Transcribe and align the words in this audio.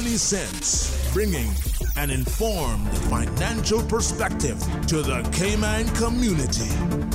Money 0.00 0.16
Sense, 0.16 1.12
bringing 1.12 1.52
an 1.98 2.08
informed 2.08 2.88
financial 3.10 3.82
perspective 3.82 4.58
to 4.86 5.02
the 5.02 5.20
Cayman 5.30 5.86
community. 5.94 7.09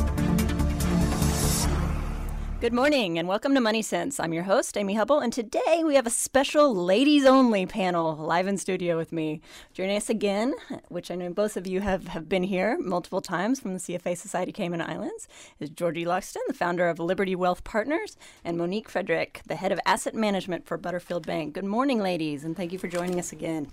Good 2.66 2.73
morning 2.73 3.20
and 3.20 3.27
welcome 3.27 3.54
to 3.54 3.61
Money 3.61 3.84
Sense. 3.84 4.20
I'm 4.20 4.34
your 4.34 4.41
host, 4.41 4.75
Amy 4.75 4.95
Hubble, 4.95 5.20
and 5.20 5.32
today 5.32 5.84
we 5.86 5.93
have 5.93 6.07
a 6.07 6.09
special 6.09 6.73
ladies 6.73 7.23
only 7.23 7.68
panel 7.68 8.15
live 8.15 8.47
in 8.47 8.57
studio 8.57 8.97
with 8.97 9.11
me. 9.11 9.39
Joining 9.75 9.97
us 9.97 10.09
again, 10.09 10.55
which 10.89 11.11
I 11.11 11.15
know 11.15 11.29
both 11.29 11.57
of 11.57 11.68
you 11.68 11.82
have, 11.82 12.07
have 12.07 12.28
been 12.28 12.41
here 12.41 12.75
multiple 12.79 13.21
times 13.21 13.59
from 13.59 13.74
the 13.74 13.79
CFA 13.79 14.18
Society 14.18 14.51
Cayman 14.51 14.82
Islands, 14.82 15.28
is 15.60 15.69
Georgie 15.69 16.05
Loxton, 16.05 16.41
the 16.47 16.55
founder 16.55 16.89
of 16.89 16.97
Liberty 16.97 17.36
Wealth 17.36 17.64
Partners, 17.64 18.18
and 18.43 18.57
Monique 18.57 18.89
Frederick, 18.89 19.43
the 19.46 19.57
head 19.57 19.71
of 19.71 19.79
asset 19.86 20.16
management 20.16 20.66
for 20.66 20.75
Butterfield 20.75 21.27
Bank. 21.27 21.54
Good 21.54 21.66
morning, 21.66 22.00
ladies, 22.00 22.43
and 22.43 22.57
thank 22.57 22.74
you 22.74 22.79
for 22.79 22.88
joining 22.88 23.19
us 23.19 23.32
again. 23.32 23.68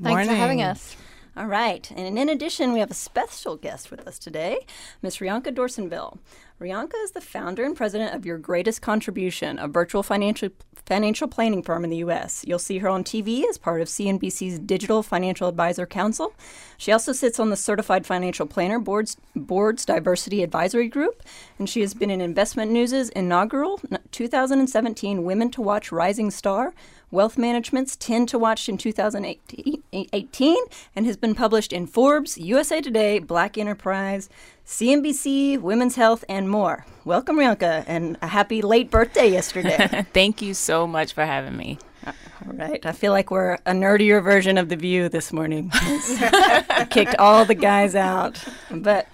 Thanks 0.00 0.28
for 0.28 0.36
having 0.36 0.62
us. 0.62 0.96
All 1.36 1.46
right. 1.46 1.90
And 1.90 2.16
in 2.16 2.28
addition, 2.28 2.72
we 2.72 2.78
have 2.78 2.92
a 2.92 2.94
special 2.94 3.56
guest 3.56 3.90
with 3.90 4.06
us 4.06 4.20
today, 4.20 4.58
Miss 5.02 5.16
Rianka 5.16 5.52
Dorsainvil. 5.52 6.18
Rianka 6.60 6.94
is 7.02 7.10
the 7.10 7.20
founder 7.20 7.64
and 7.64 7.76
president 7.76 8.14
of 8.14 8.24
Your 8.24 8.38
Greatest 8.38 8.80
Contribution, 8.80 9.58
a 9.58 9.66
virtual 9.66 10.04
financial 10.04 10.50
financial 10.86 11.26
planning 11.26 11.62
firm 11.62 11.82
in 11.82 11.90
the 11.90 11.96
U.S. 11.98 12.44
You'll 12.46 12.58
see 12.58 12.78
her 12.78 12.88
on 12.88 13.02
TV 13.02 13.42
as 13.48 13.58
part 13.58 13.80
of 13.80 13.88
CNBC's 13.88 14.58
Digital 14.60 15.02
Financial 15.02 15.48
Advisor 15.48 15.86
Council. 15.86 16.34
She 16.76 16.92
also 16.92 17.12
sits 17.12 17.40
on 17.40 17.50
the 17.50 17.56
Certified 17.56 18.06
Financial 18.06 18.46
Planner 18.46 18.78
Board's, 18.78 19.16
Board's 19.34 19.84
Diversity 19.84 20.42
Advisory 20.42 20.88
Group, 20.88 21.22
and 21.58 21.68
she 21.68 21.80
has 21.80 21.94
been 21.94 22.10
in 22.10 22.20
Investment 22.20 22.70
News' 22.70 23.08
inaugural 23.10 23.80
2017 24.12 25.24
Women 25.24 25.50
to 25.52 25.62
Watch 25.62 25.90
Rising 25.90 26.30
Star, 26.30 26.74
Wealth 27.14 27.38
Management's 27.38 27.94
10 27.94 28.26
to 28.26 28.40
Watch 28.40 28.68
in 28.68 28.76
2018, 28.76 30.56
and 30.96 31.06
has 31.06 31.16
been 31.16 31.36
published 31.36 31.72
in 31.72 31.86
Forbes, 31.86 32.36
USA 32.36 32.80
Today, 32.80 33.20
Black 33.20 33.56
Enterprise, 33.56 34.28
CNBC, 34.66 35.60
Women's 35.60 35.94
Health, 35.94 36.24
and 36.28 36.50
more. 36.50 36.84
Welcome, 37.04 37.36
Rianka, 37.36 37.84
and 37.86 38.18
a 38.20 38.26
happy 38.26 38.62
late 38.62 38.90
birthday 38.90 39.28
yesterday. 39.28 40.04
Thank 40.12 40.42
you 40.42 40.54
so 40.54 40.88
much 40.88 41.12
for 41.12 41.24
having 41.24 41.56
me. 41.56 41.78
Uh, 42.04 42.10
all 42.44 42.52
right. 42.54 42.84
I 42.84 42.90
feel 42.90 43.12
like 43.12 43.30
we're 43.30 43.54
a 43.64 43.70
nerdier 43.70 44.20
version 44.20 44.58
of 44.58 44.68
The 44.68 44.76
View 44.76 45.08
this 45.08 45.32
morning. 45.32 45.70
kicked 46.90 47.14
all 47.20 47.44
the 47.44 47.54
guys 47.54 47.94
out. 47.94 48.42
But, 48.72 49.06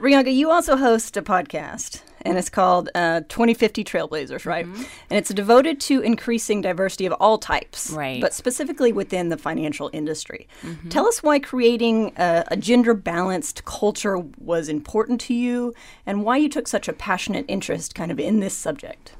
Rianka, 0.00 0.34
you 0.34 0.50
also 0.50 0.74
host 0.74 1.18
a 1.18 1.22
podcast 1.22 2.00
and 2.22 2.38
it's 2.38 2.50
called 2.50 2.90
uh, 2.94 3.20
2050 3.28 3.84
Trailblazers, 3.84 4.44
right? 4.46 4.66
Mm-hmm. 4.66 4.82
And 5.10 5.18
it's 5.18 5.30
devoted 5.30 5.80
to 5.82 6.00
increasing 6.00 6.60
diversity 6.60 7.06
of 7.06 7.12
all 7.14 7.38
types, 7.38 7.90
right? 7.90 8.20
But 8.20 8.34
specifically 8.34 8.92
within 8.92 9.28
the 9.28 9.36
financial 9.36 9.90
industry. 9.92 10.48
Mm-hmm. 10.62 10.88
Tell 10.88 11.06
us 11.06 11.22
why 11.22 11.38
creating 11.38 12.12
a, 12.16 12.44
a 12.48 12.56
gender 12.56 12.94
balanced 12.94 13.64
culture 13.64 14.18
was 14.38 14.68
important 14.68 15.20
to 15.22 15.34
you, 15.34 15.74
and 16.06 16.24
why 16.24 16.36
you 16.36 16.48
took 16.48 16.68
such 16.68 16.88
a 16.88 16.92
passionate 16.92 17.44
interest, 17.48 17.94
kind 17.94 18.10
of, 18.10 18.20
in 18.20 18.40
this 18.40 18.54
subject. 18.54 19.14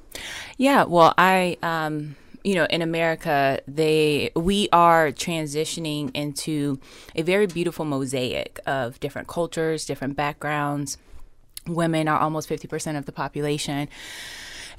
Yeah, 0.56 0.84
well, 0.84 1.14
I. 1.16 1.56
Um, 1.62 2.16
you 2.42 2.54
know, 2.54 2.64
in 2.70 2.80
America, 2.80 3.60
they 3.68 4.30
we 4.34 4.68
are 4.72 5.08
transitioning 5.08 6.10
into 6.14 6.80
a 7.14 7.20
very 7.22 7.46
beautiful 7.46 7.84
mosaic 7.84 8.58
of 8.66 8.98
different 9.00 9.28
cultures, 9.28 9.84
different 9.84 10.16
backgrounds, 10.16 10.96
women 11.74 12.08
are 12.08 12.18
almost 12.18 12.48
50% 12.48 12.98
of 12.98 13.06
the 13.06 13.12
population. 13.12 13.88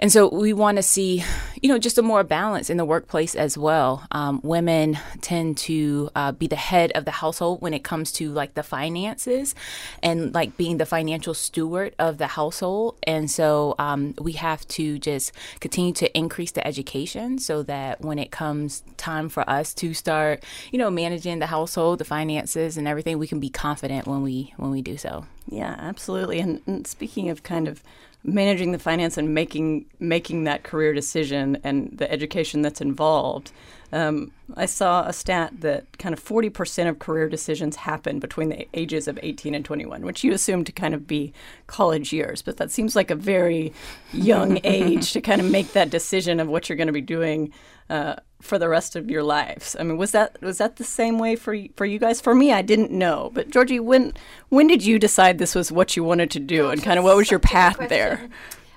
And 0.01 0.11
so 0.11 0.29
we 0.29 0.51
want 0.51 0.77
to 0.77 0.83
see, 0.83 1.23
you 1.61 1.69
know, 1.69 1.77
just 1.77 1.99
a 1.99 2.01
more 2.01 2.23
balance 2.23 2.71
in 2.71 2.77
the 2.77 2.85
workplace 2.85 3.35
as 3.35 3.55
well. 3.55 4.07
Um, 4.09 4.41
women 4.43 4.97
tend 5.21 5.59
to 5.59 6.09
uh, 6.15 6.31
be 6.31 6.47
the 6.47 6.55
head 6.55 6.91
of 6.95 7.05
the 7.05 7.11
household 7.11 7.61
when 7.61 7.75
it 7.75 7.83
comes 7.83 8.11
to 8.13 8.31
like 8.31 8.55
the 8.55 8.63
finances 8.63 9.53
and 10.01 10.33
like 10.33 10.57
being 10.57 10.79
the 10.79 10.87
financial 10.87 11.35
steward 11.35 11.93
of 11.99 12.17
the 12.17 12.25
household. 12.25 12.97
And 13.03 13.29
so 13.29 13.75
um, 13.77 14.15
we 14.19 14.31
have 14.33 14.67
to 14.69 14.97
just 14.97 15.33
continue 15.59 15.93
to 15.93 16.17
increase 16.17 16.49
the 16.49 16.65
education 16.65 17.37
so 17.37 17.61
that 17.63 18.01
when 18.01 18.17
it 18.17 18.31
comes 18.31 18.81
time 18.97 19.29
for 19.29 19.47
us 19.47 19.71
to 19.75 19.93
start, 19.93 20.43
you 20.71 20.79
know, 20.79 20.89
managing 20.89 21.37
the 21.37 21.45
household, 21.45 21.99
the 21.99 22.05
finances, 22.05 22.75
and 22.75 22.87
everything, 22.87 23.19
we 23.19 23.27
can 23.27 23.39
be 23.39 23.49
confident 23.49 24.07
when 24.07 24.23
we 24.23 24.51
when 24.57 24.71
we 24.71 24.81
do 24.81 24.97
so. 24.97 25.25
Yeah, 25.47 25.75
absolutely. 25.77 26.39
And, 26.39 26.61
and 26.65 26.87
speaking 26.87 27.29
of 27.29 27.43
kind 27.43 27.67
of 27.67 27.83
managing 28.23 28.71
the 28.71 28.79
finance 28.79 29.17
and 29.17 29.33
making 29.33 29.85
making 29.99 30.43
that 30.43 30.63
career 30.63 30.93
decision 30.93 31.57
and 31.63 31.97
the 31.97 32.11
education 32.11 32.61
that's 32.61 32.81
involved. 32.81 33.51
Um, 33.93 34.31
I 34.55 34.67
saw 34.67 35.03
a 35.05 35.11
stat 35.11 35.51
that 35.59 35.97
kind 35.97 36.13
of 36.13 36.23
40% 36.23 36.87
of 36.87 36.99
career 36.99 37.27
decisions 37.27 37.75
happen 37.75 38.19
between 38.19 38.47
the 38.47 38.65
ages 38.73 39.07
of 39.09 39.19
18 39.21 39.53
and 39.53 39.65
21, 39.65 40.03
which 40.03 40.23
you 40.23 40.31
assume 40.31 40.63
to 40.63 40.71
kind 40.71 40.93
of 40.93 41.07
be 41.07 41.33
college 41.67 42.13
years, 42.13 42.41
but 42.41 42.55
that 42.55 42.71
seems 42.71 42.95
like 42.95 43.11
a 43.11 43.15
very 43.15 43.73
young 44.13 44.59
age 44.63 45.11
to 45.11 45.19
kind 45.19 45.41
of 45.41 45.51
make 45.51 45.73
that 45.73 45.89
decision 45.89 46.39
of 46.39 46.47
what 46.47 46.69
you're 46.69 46.77
going 46.77 46.87
to 46.87 46.93
be 46.93 47.01
doing 47.01 47.51
uh, 47.89 48.15
for 48.41 48.57
the 48.59 48.69
rest 48.69 48.95
of 48.95 49.09
your 49.09 49.23
lives. 49.23 49.75
I 49.79 49.83
mean, 49.83 49.97
was 49.97 50.11
that 50.11 50.41
was 50.41 50.57
that 50.57 50.75
the 50.75 50.83
same 50.83 51.19
way 51.19 51.35
for 51.35 51.55
for 51.75 51.85
you 51.85 51.99
guys? 51.99 52.21
For 52.21 52.35
me, 52.35 52.51
I 52.51 52.61
didn't 52.61 52.91
know. 52.91 53.31
But 53.33 53.49
Georgie, 53.49 53.79
when 53.79 54.13
when 54.49 54.67
did 54.67 54.83
you 54.83 54.99
decide 54.99 55.37
this 55.37 55.55
was 55.55 55.71
what 55.71 55.95
you 55.95 56.03
wanted 56.03 56.31
to 56.31 56.39
do, 56.39 56.69
and 56.69 56.83
kind 56.83 56.99
of 56.99 57.05
what 57.05 57.15
was 57.15 57.31
your 57.31 57.39
path 57.39 57.77
there? 57.89 58.29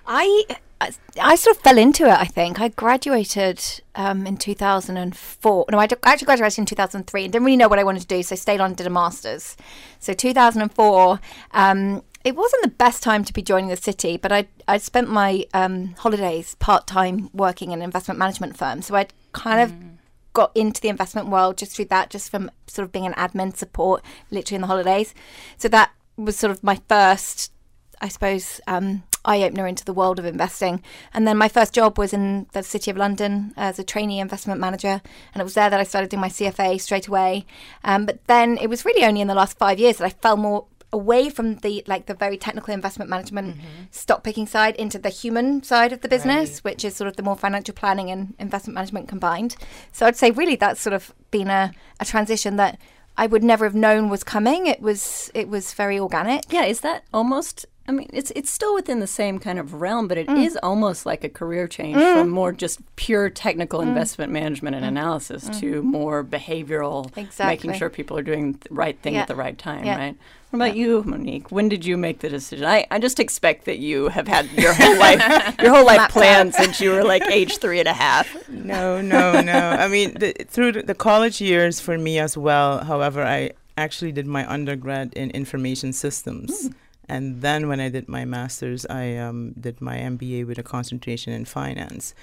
I 0.06 0.44
I 1.20 1.36
sort 1.36 1.56
of 1.56 1.62
fell 1.62 1.78
into 1.78 2.04
it. 2.04 2.18
I 2.18 2.26
think 2.26 2.60
I 2.60 2.68
graduated 2.68 3.62
um, 3.94 4.26
in 4.26 4.36
2004. 4.36 5.66
No, 5.70 5.78
I 5.78 5.84
actually 5.84 6.26
graduated 6.26 6.58
in 6.58 6.66
2003 6.66 7.24
and 7.24 7.32
didn't 7.32 7.44
really 7.44 7.56
know 7.56 7.68
what 7.68 7.78
I 7.78 7.84
wanted 7.84 8.00
to 8.00 8.06
do, 8.06 8.22
so 8.22 8.34
I 8.34 8.36
stayed 8.36 8.60
on 8.60 8.70
and 8.70 8.76
did 8.76 8.86
a 8.86 8.90
master's. 8.90 9.56
So 9.98 10.12
2004. 10.12 11.20
Um, 11.52 12.02
it 12.24 12.34
wasn't 12.36 12.62
the 12.62 12.70
best 12.70 13.02
time 13.02 13.22
to 13.24 13.32
be 13.32 13.42
joining 13.42 13.68
the 13.68 13.76
city, 13.76 14.16
but 14.16 14.32
I 14.32 14.46
I 14.66 14.78
spent 14.78 15.10
my 15.10 15.44
um, 15.52 15.94
holidays 15.98 16.54
part 16.56 16.86
time 16.86 17.28
working 17.34 17.70
in 17.70 17.80
an 17.80 17.84
investment 17.84 18.18
management 18.18 18.56
firm, 18.56 18.80
so 18.82 18.94
I'd 18.96 19.12
kind 19.34 19.60
of 19.60 19.72
mm. 19.72 19.96
got 20.32 20.50
into 20.54 20.80
the 20.80 20.88
investment 20.88 21.28
world 21.28 21.58
just 21.58 21.76
through 21.76 21.86
that, 21.86 22.10
just 22.10 22.30
from 22.30 22.50
sort 22.66 22.84
of 22.84 22.92
being 22.92 23.06
an 23.06 23.12
admin 23.14 23.54
support, 23.54 24.02
literally 24.30 24.56
in 24.56 24.62
the 24.62 24.68
holidays. 24.68 25.14
So 25.58 25.68
that 25.68 25.90
was 26.16 26.36
sort 26.36 26.50
of 26.50 26.62
my 26.62 26.80
first, 26.88 27.52
I 28.00 28.08
suppose, 28.08 28.60
um, 28.66 29.02
eye 29.24 29.42
opener 29.42 29.66
into 29.66 29.84
the 29.84 29.92
world 29.92 30.18
of 30.18 30.24
investing. 30.24 30.82
And 31.12 31.26
then 31.26 31.36
my 31.36 31.48
first 31.48 31.72
job 31.72 31.98
was 31.98 32.12
in 32.12 32.46
the 32.52 32.62
City 32.62 32.90
of 32.90 32.96
London 32.96 33.52
as 33.56 33.78
a 33.78 33.84
trainee 33.84 34.20
investment 34.20 34.60
manager, 34.60 35.00
and 35.32 35.40
it 35.40 35.44
was 35.44 35.54
there 35.54 35.70
that 35.70 35.80
I 35.80 35.84
started 35.84 36.10
doing 36.10 36.20
my 36.20 36.28
CFA 36.28 36.80
straight 36.80 37.08
away. 37.08 37.46
Um, 37.82 38.06
but 38.06 38.24
then 38.26 38.58
it 38.58 38.68
was 38.68 38.84
really 38.84 39.04
only 39.04 39.20
in 39.20 39.28
the 39.28 39.34
last 39.34 39.58
five 39.58 39.78
years 39.78 39.98
that 39.98 40.04
I 40.04 40.10
fell 40.10 40.36
more 40.36 40.66
away 40.94 41.28
from 41.28 41.56
the 41.56 41.82
like 41.88 42.06
the 42.06 42.14
very 42.14 42.38
technical 42.38 42.72
investment 42.72 43.10
management 43.10 43.56
mm-hmm. 43.56 43.82
stock 43.90 44.22
picking 44.22 44.46
side 44.46 44.76
into 44.76 44.96
the 44.96 45.08
human 45.08 45.60
side 45.62 45.92
of 45.92 46.00
the 46.02 46.08
business 46.08 46.50
right. 46.52 46.64
which 46.64 46.84
is 46.84 46.94
sort 46.94 47.08
of 47.08 47.16
the 47.16 47.22
more 47.22 47.36
financial 47.36 47.74
planning 47.74 48.10
and 48.10 48.32
investment 48.38 48.76
management 48.76 49.08
combined 49.08 49.56
so 49.90 50.06
i'd 50.06 50.16
say 50.16 50.30
really 50.30 50.54
that's 50.54 50.80
sort 50.80 50.94
of 50.94 51.12
been 51.32 51.50
a, 51.50 51.72
a 51.98 52.04
transition 52.04 52.54
that 52.54 52.78
i 53.16 53.26
would 53.26 53.42
never 53.42 53.64
have 53.64 53.74
known 53.74 54.08
was 54.08 54.22
coming 54.22 54.66
it 54.66 54.80
was 54.80 55.32
it 55.34 55.48
was 55.48 55.74
very 55.74 55.98
organic 55.98 56.44
yeah 56.50 56.64
is 56.64 56.80
that 56.80 57.02
almost 57.12 57.66
I 57.86 57.92
mean, 57.92 58.08
it's 58.14 58.32
it's 58.34 58.50
still 58.50 58.74
within 58.74 59.00
the 59.00 59.06
same 59.06 59.38
kind 59.38 59.58
of 59.58 59.74
realm, 59.74 60.08
but 60.08 60.16
it 60.16 60.26
mm. 60.26 60.42
is 60.42 60.58
almost 60.62 61.04
like 61.04 61.22
a 61.22 61.28
career 61.28 61.68
change 61.68 61.98
mm. 61.98 62.14
from 62.14 62.30
more 62.30 62.50
just 62.50 62.80
pure 62.96 63.28
technical 63.28 63.80
mm. 63.80 63.88
investment 63.88 64.32
management 64.32 64.74
and 64.74 64.84
mm. 64.86 64.88
analysis 64.88 65.50
mm. 65.50 65.60
to 65.60 65.82
more 65.82 66.24
behavioral, 66.24 67.06
exactly. 67.16 67.44
making 67.68 67.78
sure 67.78 67.90
people 67.90 68.16
are 68.16 68.22
doing 68.22 68.52
the 68.52 68.74
right 68.74 68.98
thing 69.00 69.14
yeah. 69.14 69.22
at 69.22 69.28
the 69.28 69.34
right 69.34 69.58
time, 69.58 69.84
yeah. 69.84 69.98
right? 69.98 70.16
What 70.48 70.58
about 70.58 70.76
yeah. 70.76 70.84
you, 70.84 71.02
Monique? 71.04 71.50
When 71.50 71.68
did 71.68 71.84
you 71.84 71.98
make 71.98 72.20
the 72.20 72.30
decision? 72.30 72.64
I, 72.64 72.86
I 72.90 72.98
just 72.98 73.20
expect 73.20 73.66
that 73.66 73.80
you 73.80 74.08
have 74.08 74.28
had 74.28 74.50
your 74.52 74.72
whole 74.78 74.96
life 74.96 75.56
your 75.60 75.74
whole 75.74 75.84
life 75.84 76.10
planned 76.10 76.54
since 76.54 76.80
you 76.80 76.90
were 76.90 77.04
like 77.04 77.22
age 77.22 77.58
three 77.58 77.80
and 77.80 77.88
a 77.88 77.92
half. 77.92 78.48
No, 78.48 79.02
no, 79.02 79.42
no. 79.42 79.52
I 79.52 79.88
mean, 79.88 80.14
the, 80.14 80.32
through 80.48 80.72
the 80.72 80.94
college 80.94 81.40
years 81.40 81.80
for 81.80 81.98
me 81.98 82.18
as 82.18 82.38
well. 82.38 82.84
However, 82.84 83.22
I 83.22 83.50
actually 83.76 84.12
did 84.12 84.26
my 84.26 84.50
undergrad 84.50 85.12
in 85.14 85.30
information 85.32 85.92
systems. 85.92 86.70
And 87.08 87.42
then 87.42 87.68
when 87.68 87.80
I 87.80 87.88
did 87.88 88.08
my 88.08 88.24
master's, 88.24 88.86
I 88.86 89.16
um, 89.16 89.52
did 89.52 89.80
my 89.80 89.98
MBA 89.98 90.46
with 90.46 90.58
a 90.58 90.62
concentration 90.62 91.32
in 91.32 91.44
finance. 91.44 92.14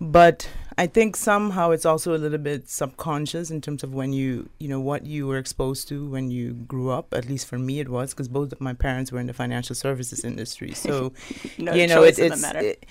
But 0.00 0.48
I 0.76 0.86
think 0.86 1.16
somehow 1.16 1.72
it's 1.72 1.84
also 1.84 2.14
a 2.14 2.18
little 2.18 2.38
bit 2.38 2.68
subconscious 2.70 3.50
in 3.50 3.60
terms 3.60 3.82
of 3.82 3.94
when 3.94 4.12
you, 4.12 4.48
you 4.60 4.68
know, 4.68 4.78
what 4.78 5.06
you 5.06 5.26
were 5.26 5.38
exposed 5.38 5.88
to 5.88 6.08
when 6.08 6.30
you 6.30 6.52
grew 6.52 6.90
up. 6.90 7.12
At 7.12 7.28
least 7.28 7.46
for 7.46 7.58
me, 7.58 7.80
it 7.80 7.88
was 7.88 8.10
because 8.10 8.28
both 8.28 8.52
of 8.52 8.60
my 8.60 8.74
parents 8.74 9.10
were 9.10 9.18
in 9.18 9.26
the 9.26 9.32
financial 9.32 9.74
services 9.74 10.24
industry. 10.24 10.72
So, 10.72 11.12
no 11.58 11.74
you 11.74 11.88
know, 11.88 12.04
it, 12.04 12.18
it's 12.18 12.44
it, 12.44 12.86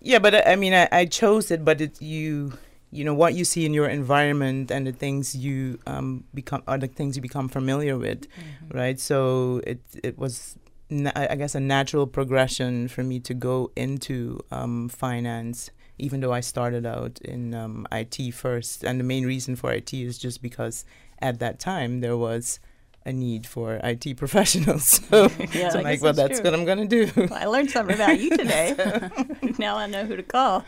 yeah. 0.00 0.18
But 0.18 0.34
I, 0.34 0.52
I 0.52 0.56
mean, 0.56 0.74
I, 0.74 0.88
I 0.90 1.04
chose 1.04 1.52
it, 1.52 1.64
but 1.64 1.80
it 1.80 2.02
you 2.02 2.58
you 2.90 3.04
know 3.04 3.14
what 3.14 3.34
you 3.34 3.44
see 3.44 3.64
in 3.64 3.72
your 3.72 3.86
environment 3.86 4.72
and 4.72 4.84
the 4.84 4.92
things 4.92 5.36
you 5.36 5.78
um, 5.86 6.24
become 6.34 6.64
are 6.66 6.78
the 6.78 6.88
things 6.88 7.14
you 7.14 7.22
become 7.22 7.48
familiar 7.48 7.96
with, 7.96 8.22
mm-hmm. 8.22 8.76
right? 8.76 8.98
So 8.98 9.60
it 9.64 9.80
it 10.02 10.18
was 10.18 10.56
I 10.90 11.36
guess 11.36 11.54
a 11.54 11.60
natural 11.60 12.06
progression 12.06 12.88
for 12.88 13.02
me 13.02 13.20
to 13.20 13.34
go 13.34 13.70
into 13.76 14.40
um, 14.50 14.88
finance 14.88 15.70
even 15.98 16.20
though 16.20 16.32
I 16.32 16.40
started 16.40 16.86
out 16.86 17.20
in 17.22 17.54
um, 17.54 17.86
IT 17.92 18.32
first. 18.32 18.84
And 18.84 18.98
the 18.98 19.04
main 19.04 19.26
reason 19.26 19.56
for 19.56 19.72
IT 19.72 19.92
is 19.92 20.18
just 20.18 20.40
because 20.42 20.84
at 21.20 21.40
that 21.40 21.58
time 21.58 22.00
there 22.00 22.16
was 22.16 22.60
a 23.04 23.12
need 23.12 23.46
for 23.46 23.80
IT 23.82 24.16
professionals. 24.16 24.84
So, 25.08 25.30
Yeah, 25.52 25.70
so 25.70 25.78
I'm 25.78 25.84
like, 25.84 26.02
well, 26.02 26.12
that's 26.12 26.28
that's 26.28 26.40
true. 26.40 26.50
what 26.50 26.58
I'm 26.58 26.64
going 26.64 26.88
to 26.88 27.06
do. 27.06 27.12
Well, 27.28 27.34
I 27.34 27.46
learned 27.46 27.70
something 27.70 27.94
about 27.94 28.18
you 28.20 28.36
today. 28.36 28.76
now 29.58 29.76
I 29.76 29.86
know 29.86 30.04
who 30.04 30.16
to 30.16 30.22
call. 30.22 30.64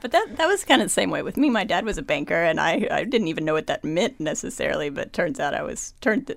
But 0.00 0.10
that 0.10 0.36
that 0.36 0.46
was 0.46 0.64
kind 0.64 0.82
of 0.82 0.86
the 0.86 0.92
same 0.92 1.10
way 1.10 1.22
with 1.22 1.36
me. 1.36 1.48
My 1.48 1.62
dad 1.62 1.84
was 1.84 1.96
a 1.96 2.02
banker, 2.02 2.34
and 2.34 2.58
I, 2.58 2.88
I 2.90 3.04
didn't 3.04 3.28
even 3.28 3.44
know 3.44 3.52
what 3.52 3.68
that 3.68 3.84
meant 3.84 4.18
necessarily. 4.18 4.90
But 4.90 5.12
turns 5.12 5.38
out 5.38 5.54
I 5.54 5.62
was 5.62 5.94
turned 6.00 6.34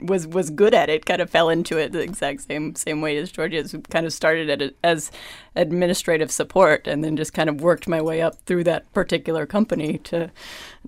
was 0.00 0.26
was 0.26 0.50
good 0.50 0.74
at 0.74 0.88
it. 0.88 1.06
Kind 1.06 1.20
of 1.20 1.30
fell 1.30 1.48
into 1.48 1.78
it 1.78 1.92
the 1.92 2.00
exact 2.00 2.42
same 2.42 2.74
same 2.74 3.00
way 3.00 3.16
as 3.16 3.30
Georgie's. 3.30 3.74
Kind 3.90 4.06
of 4.06 4.12
started 4.12 4.50
at 4.50 4.62
it 4.62 4.76
as 4.82 5.10
administrative 5.54 6.30
support, 6.30 6.86
and 6.86 7.02
then 7.02 7.16
just 7.16 7.32
kind 7.32 7.48
of 7.48 7.60
worked 7.60 7.88
my 7.88 8.00
way 8.00 8.22
up 8.22 8.36
through 8.46 8.64
that 8.64 8.92
particular 8.92 9.46
company 9.46 9.98
to 9.98 10.30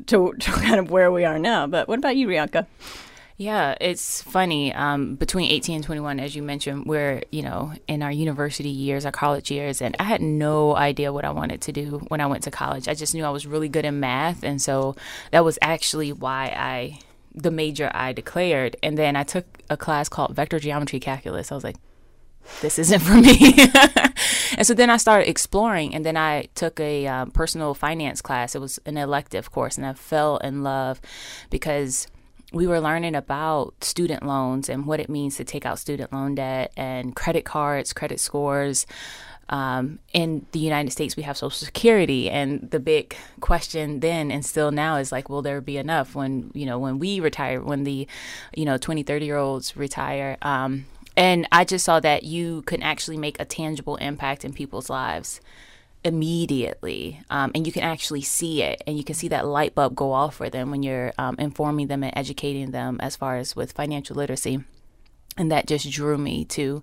to, 0.07 0.33
to 0.33 0.51
kind 0.53 0.81
of 0.81 0.91
where 0.91 1.11
we 1.11 1.25
are 1.25 1.39
now. 1.39 1.67
But 1.67 1.89
what 1.89 1.99
about 1.99 2.17
you, 2.17 2.29
Rianka? 2.29 2.67
Yeah, 3.41 3.77
it's 3.81 4.21
funny. 4.21 4.75
Um, 4.75 5.15
between 5.15 5.53
18 5.53 5.77
and 5.77 5.85
21, 5.85 6.19
as 6.19 6.35
you 6.35 6.43
mentioned, 6.43 6.87
we're, 6.87 7.23
you 7.31 7.43
know, 7.43 7.73
in 7.87 8.03
our 8.03 8.11
university 8.11 8.69
years, 8.69 9.07
our 9.07 9.13
college 9.13 9.49
years, 9.49 9.81
and 9.81 9.95
I 10.01 10.03
had 10.03 10.21
no 10.21 10.75
idea 10.75 11.13
what 11.13 11.25
I 11.25 11.31
wanted 11.31 11.61
to 11.63 11.73
do 11.73 11.99
when 12.09 12.21
I 12.21 12.27
went 12.27 12.43
to 12.45 12.51
college. 12.51 12.89
I 12.89 12.95
just 12.95 13.15
knew 13.15 13.25
I 13.25 13.31
was 13.31 13.47
really 13.47 13.69
good 13.69 13.85
in 13.85 14.01
math. 14.01 14.43
And 14.43 14.61
so 14.61 14.97
that 15.31 15.45
was 15.45 15.57
actually 15.63 16.13
why 16.13 16.47
I, 16.47 16.99
the 17.43 17.51
major 17.51 17.91
I 17.95 18.13
declared. 18.13 18.77
And 18.83 18.97
then 18.99 19.17
I 19.17 19.23
took 19.23 19.47
a 19.71 19.77
class 19.77 20.09
called 20.09 20.35
Vector 20.35 20.59
Geometry 20.59 21.01
Calculus. 21.01 21.53
I 21.53 21.55
was 21.55 21.65
like, 21.65 21.77
this 22.61 22.79
isn't 22.79 23.01
for 23.01 23.15
me. 23.15 23.55
and 24.57 24.67
so 24.67 24.75
then 24.75 24.91
I 24.91 24.97
started 24.97 25.29
exploring, 25.29 25.95
and 25.95 26.05
then 26.05 26.17
I 26.17 26.49
took 26.55 26.81
a 26.81 27.07
um, 27.07 27.31
personal 27.31 27.75
finance 27.75 28.23
class. 28.23 28.55
It 28.55 28.61
was 28.61 28.79
an 28.87 28.97
elective 28.97 29.51
course, 29.53 29.77
and 29.77 29.87
I 29.87 29.93
fell 29.93 30.39
in 30.39 30.63
love 30.63 31.01
because 31.51 32.09
we 32.53 32.67
were 32.67 32.81
learning 32.81 33.15
about 33.15 33.85
student 33.85 34.23
loans 34.23 34.69
and 34.69 34.87
what 34.87 35.01
it 35.01 35.11
means 35.11 35.37
to 35.37 35.45
take 35.45 35.67
out 35.67 35.79
student 35.79 36.13
loan 36.13 36.35
debt 36.35 36.73
and 36.77 37.15
credit 37.15 37.45
cards, 37.45 37.93
credit 37.93 38.21
scores. 38.21 38.87
Um, 39.49 39.99
in 40.13 40.47
the 40.53 40.59
United 40.59 40.91
States, 40.91 41.17
we 41.17 41.23
have 41.23 41.37
Social 41.37 41.51
Security, 41.67 42.29
and 42.29 42.71
the 42.71 42.81
big 42.81 43.17
question 43.41 44.01
then 44.01 44.31
and 44.31 44.45
still 44.45 44.71
now 44.71 44.97
is 44.97 45.11
like, 45.11 45.29
will 45.29 45.43
there 45.43 45.61
be 45.61 45.77
enough 45.77 46.15
when 46.15 46.51
you 46.55 46.67
know 46.67 46.79
when 46.79 46.99
we 46.99 47.21
retire, 47.21 47.63
when 47.63 47.85
the 47.85 48.07
you 48.55 48.65
know 48.65 48.77
20, 48.77 49.03
30 49.03 49.27
year 49.27 49.37
olds 49.37 49.77
retire? 49.77 50.37
Um, 50.43 50.87
and 51.17 51.49
I 51.51 51.65
just 51.65 51.85
saw 51.85 51.99
that 52.01 52.23
you 52.23 52.63
can 52.63 52.83
actually 52.83 53.17
make 53.17 53.41
a 53.41 53.45
tangible 53.45 53.97
impact 53.97 54.45
in 54.45 54.53
people's 54.53 54.89
lives 54.89 55.41
immediately 56.05 57.21
um, 57.29 57.51
and 57.55 57.67
you 57.67 57.73
can 57.73 57.83
actually 57.83 58.23
see 58.23 58.63
it 58.63 58.81
and 58.87 58.97
you 58.97 59.03
can 59.03 59.17
see 59.17 59.27
that 59.29 59.45
light 59.45 59.75
bulb 59.75 59.97
go 59.97 60.13
off 60.13 60.37
for 60.37 60.49
them 60.49 60.71
when 60.71 60.83
you're 60.85 61.13
um, 61.19 61.35
informing 61.41 61.89
them 61.89 62.05
and 62.05 62.17
educating 62.17 62.71
them 62.71 62.99
as 63.01 63.17
far 63.17 63.37
as 63.37 63.57
with 63.57 63.73
financial 63.73 64.15
literacy 64.15 64.63
and 65.39 65.51
that 65.51 65.67
just 65.67 65.91
drew 65.91 66.19
me 66.19 66.45
to 66.45 66.83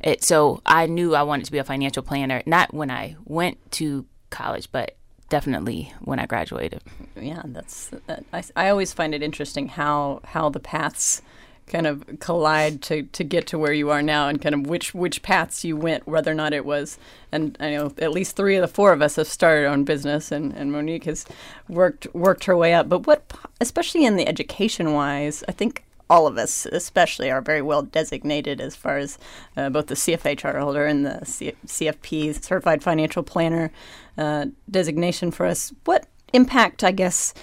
it 0.00 0.24
so 0.24 0.62
i 0.64 0.86
knew 0.86 1.14
i 1.14 1.22
wanted 1.22 1.44
to 1.44 1.52
be 1.52 1.58
a 1.58 1.64
financial 1.64 2.02
planner 2.02 2.42
not 2.46 2.72
when 2.72 2.90
i 2.90 3.16
went 3.24 3.58
to 3.70 4.06
college 4.30 4.70
but 4.72 4.96
definitely 5.28 5.92
when 6.00 6.18
i 6.18 6.26
graduated 6.26 6.82
yeah, 7.20 7.42
that's. 7.46 7.90
That, 8.06 8.24
I, 8.32 8.44
I 8.54 8.68
always 8.68 8.92
find 8.92 9.14
it 9.14 9.22
interesting 9.22 9.68
how 9.68 10.20
how 10.24 10.48
the 10.48 10.60
paths 10.60 11.22
kind 11.66 11.86
of 11.86 12.04
collide 12.20 12.80
to, 12.80 13.02
to 13.02 13.24
get 13.24 13.48
to 13.48 13.58
where 13.58 13.72
you 13.72 13.90
are 13.90 14.02
now, 14.02 14.28
and 14.28 14.40
kind 14.40 14.54
of 14.54 14.66
which 14.66 14.94
which 14.94 15.22
paths 15.22 15.64
you 15.64 15.76
went, 15.76 16.06
whether 16.06 16.30
or 16.30 16.34
not 16.34 16.52
it 16.52 16.64
was. 16.64 16.98
And 17.32 17.56
I 17.58 17.70
know 17.70 17.92
at 17.98 18.12
least 18.12 18.36
three 18.36 18.56
of 18.56 18.62
the 18.62 18.68
four 18.68 18.92
of 18.92 19.02
us 19.02 19.16
have 19.16 19.26
started 19.26 19.66
our 19.66 19.72
own 19.72 19.84
business, 19.84 20.30
and, 20.30 20.52
and 20.52 20.70
Monique 20.70 21.04
has 21.04 21.26
worked 21.68 22.06
worked 22.14 22.44
her 22.44 22.56
way 22.56 22.74
up. 22.74 22.88
But 22.88 23.06
what, 23.06 23.32
especially 23.60 24.04
in 24.04 24.16
the 24.16 24.28
education 24.28 24.92
wise, 24.92 25.42
I 25.48 25.52
think 25.52 25.84
all 26.08 26.26
of 26.26 26.38
us, 26.38 26.66
especially, 26.66 27.30
are 27.30 27.40
very 27.40 27.62
well 27.62 27.82
designated 27.82 28.60
as 28.60 28.76
far 28.76 28.98
as 28.98 29.18
uh, 29.56 29.70
both 29.70 29.86
the 29.88 29.94
CFA 29.94 30.38
charter 30.38 30.60
holder 30.60 30.86
and 30.86 31.04
the 31.04 31.24
C- 31.24 31.54
CFP 31.66 32.42
Certified 32.42 32.82
Financial 32.82 33.22
Planner 33.22 33.70
uh, 34.16 34.46
designation 34.70 35.30
for 35.30 35.46
us. 35.46 35.72
What 35.84 36.06
impact, 36.32 36.84
I 36.84 36.92
guess, 36.92 37.34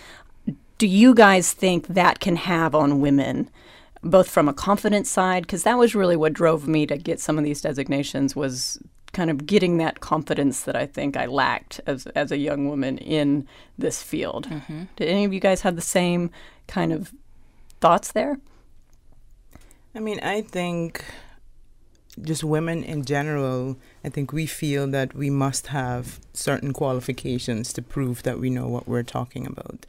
do 0.77 0.87
you 0.87 1.13
guys 1.13 1.53
think 1.53 1.87
that 1.87 2.19
can 2.19 2.35
have 2.37 2.73
on 2.75 2.99
women? 3.01 3.49
both 4.05 4.29
from 4.29 4.49
a 4.49 4.53
confidence 4.53 5.09
side 5.09 5.43
because 5.43 5.63
that 5.63 5.77
was 5.77 5.95
really 5.95 6.17
what 6.17 6.33
drove 6.33 6.67
me 6.67 6.85
to 6.85 6.97
get 6.97 7.21
some 7.21 7.37
of 7.37 7.45
these 7.45 7.61
designations 7.61 8.35
was 8.35 8.77
kind 9.13 9.29
of 9.29 9.45
getting 9.45 9.77
that 9.77 10.01
confidence 10.01 10.63
that 10.63 10.75
I 10.75 10.85
think 10.85 11.15
I 11.15 11.25
lacked 11.25 11.79
as 11.85 12.05
as 12.07 12.29
a 12.31 12.37
young 12.37 12.67
woman 12.67 12.97
in 12.97 13.47
this 13.77 14.03
field. 14.03 14.47
Did 14.97 15.07
any 15.07 15.23
of 15.23 15.31
you 15.33 15.39
guys 15.39 15.61
have 15.61 15.75
the 15.77 15.81
same 15.81 16.31
kind 16.67 16.91
of 16.91 17.13
thoughts 17.79 18.11
there? 18.11 18.39
I 19.95 19.99
mean, 19.99 20.19
I 20.21 20.41
think 20.41 21.03
just 22.21 22.43
women 22.43 22.83
in 22.83 23.05
general, 23.05 23.77
I 24.03 24.09
think 24.09 24.33
we 24.33 24.45
feel 24.45 24.87
that 24.87 25.13
we 25.13 25.29
must 25.29 25.67
have 25.67 26.19
certain 26.33 26.73
qualifications 26.73 27.73
to 27.73 27.81
prove 27.81 28.23
that 28.23 28.39
we 28.39 28.49
know 28.49 28.67
what 28.67 28.87
we're 28.87 29.03
talking 29.03 29.45
about. 29.45 29.85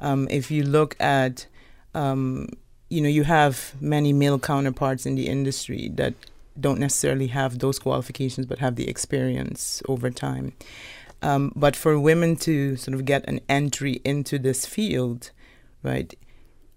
Um, 0.00 0.28
if 0.30 0.50
you 0.50 0.64
look 0.64 0.96
at, 1.00 1.46
um, 1.94 2.48
you 2.88 3.00
know, 3.00 3.08
you 3.08 3.24
have 3.24 3.74
many 3.80 4.12
male 4.12 4.38
counterparts 4.38 5.06
in 5.06 5.14
the 5.14 5.28
industry 5.28 5.90
that 5.94 6.14
don't 6.58 6.80
necessarily 6.80 7.28
have 7.28 7.58
those 7.58 7.78
qualifications 7.78 8.46
but 8.46 8.58
have 8.58 8.76
the 8.76 8.88
experience 8.88 9.82
over 9.88 10.10
time. 10.10 10.54
Um, 11.22 11.52
but 11.56 11.76
for 11.76 11.98
women 11.98 12.36
to 12.36 12.76
sort 12.76 12.94
of 12.94 13.04
get 13.04 13.24
an 13.28 13.40
entry 13.48 14.00
into 14.04 14.38
this 14.38 14.66
field, 14.66 15.30
right, 15.82 16.14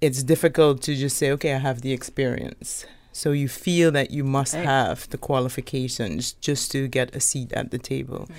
it's 0.01 0.23
difficult 0.23 0.81
to 0.83 0.95
just 0.95 1.17
say, 1.17 1.31
okay, 1.31 1.53
I 1.53 1.57
have 1.57 1.81
the 1.81 1.91
experience. 1.93 2.85
So 3.11 3.31
you 3.31 3.47
feel 3.49 3.91
that 3.91 4.11
you 4.11 4.23
must 4.23 4.53
Right. 4.53 4.65
have 4.65 5.09
the 5.09 5.17
qualifications 5.17 6.33
just 6.33 6.71
to 6.71 6.87
get 6.87 7.15
a 7.15 7.19
seat 7.19 7.51
at 7.53 7.71
the 7.71 7.77
table. 7.77 8.29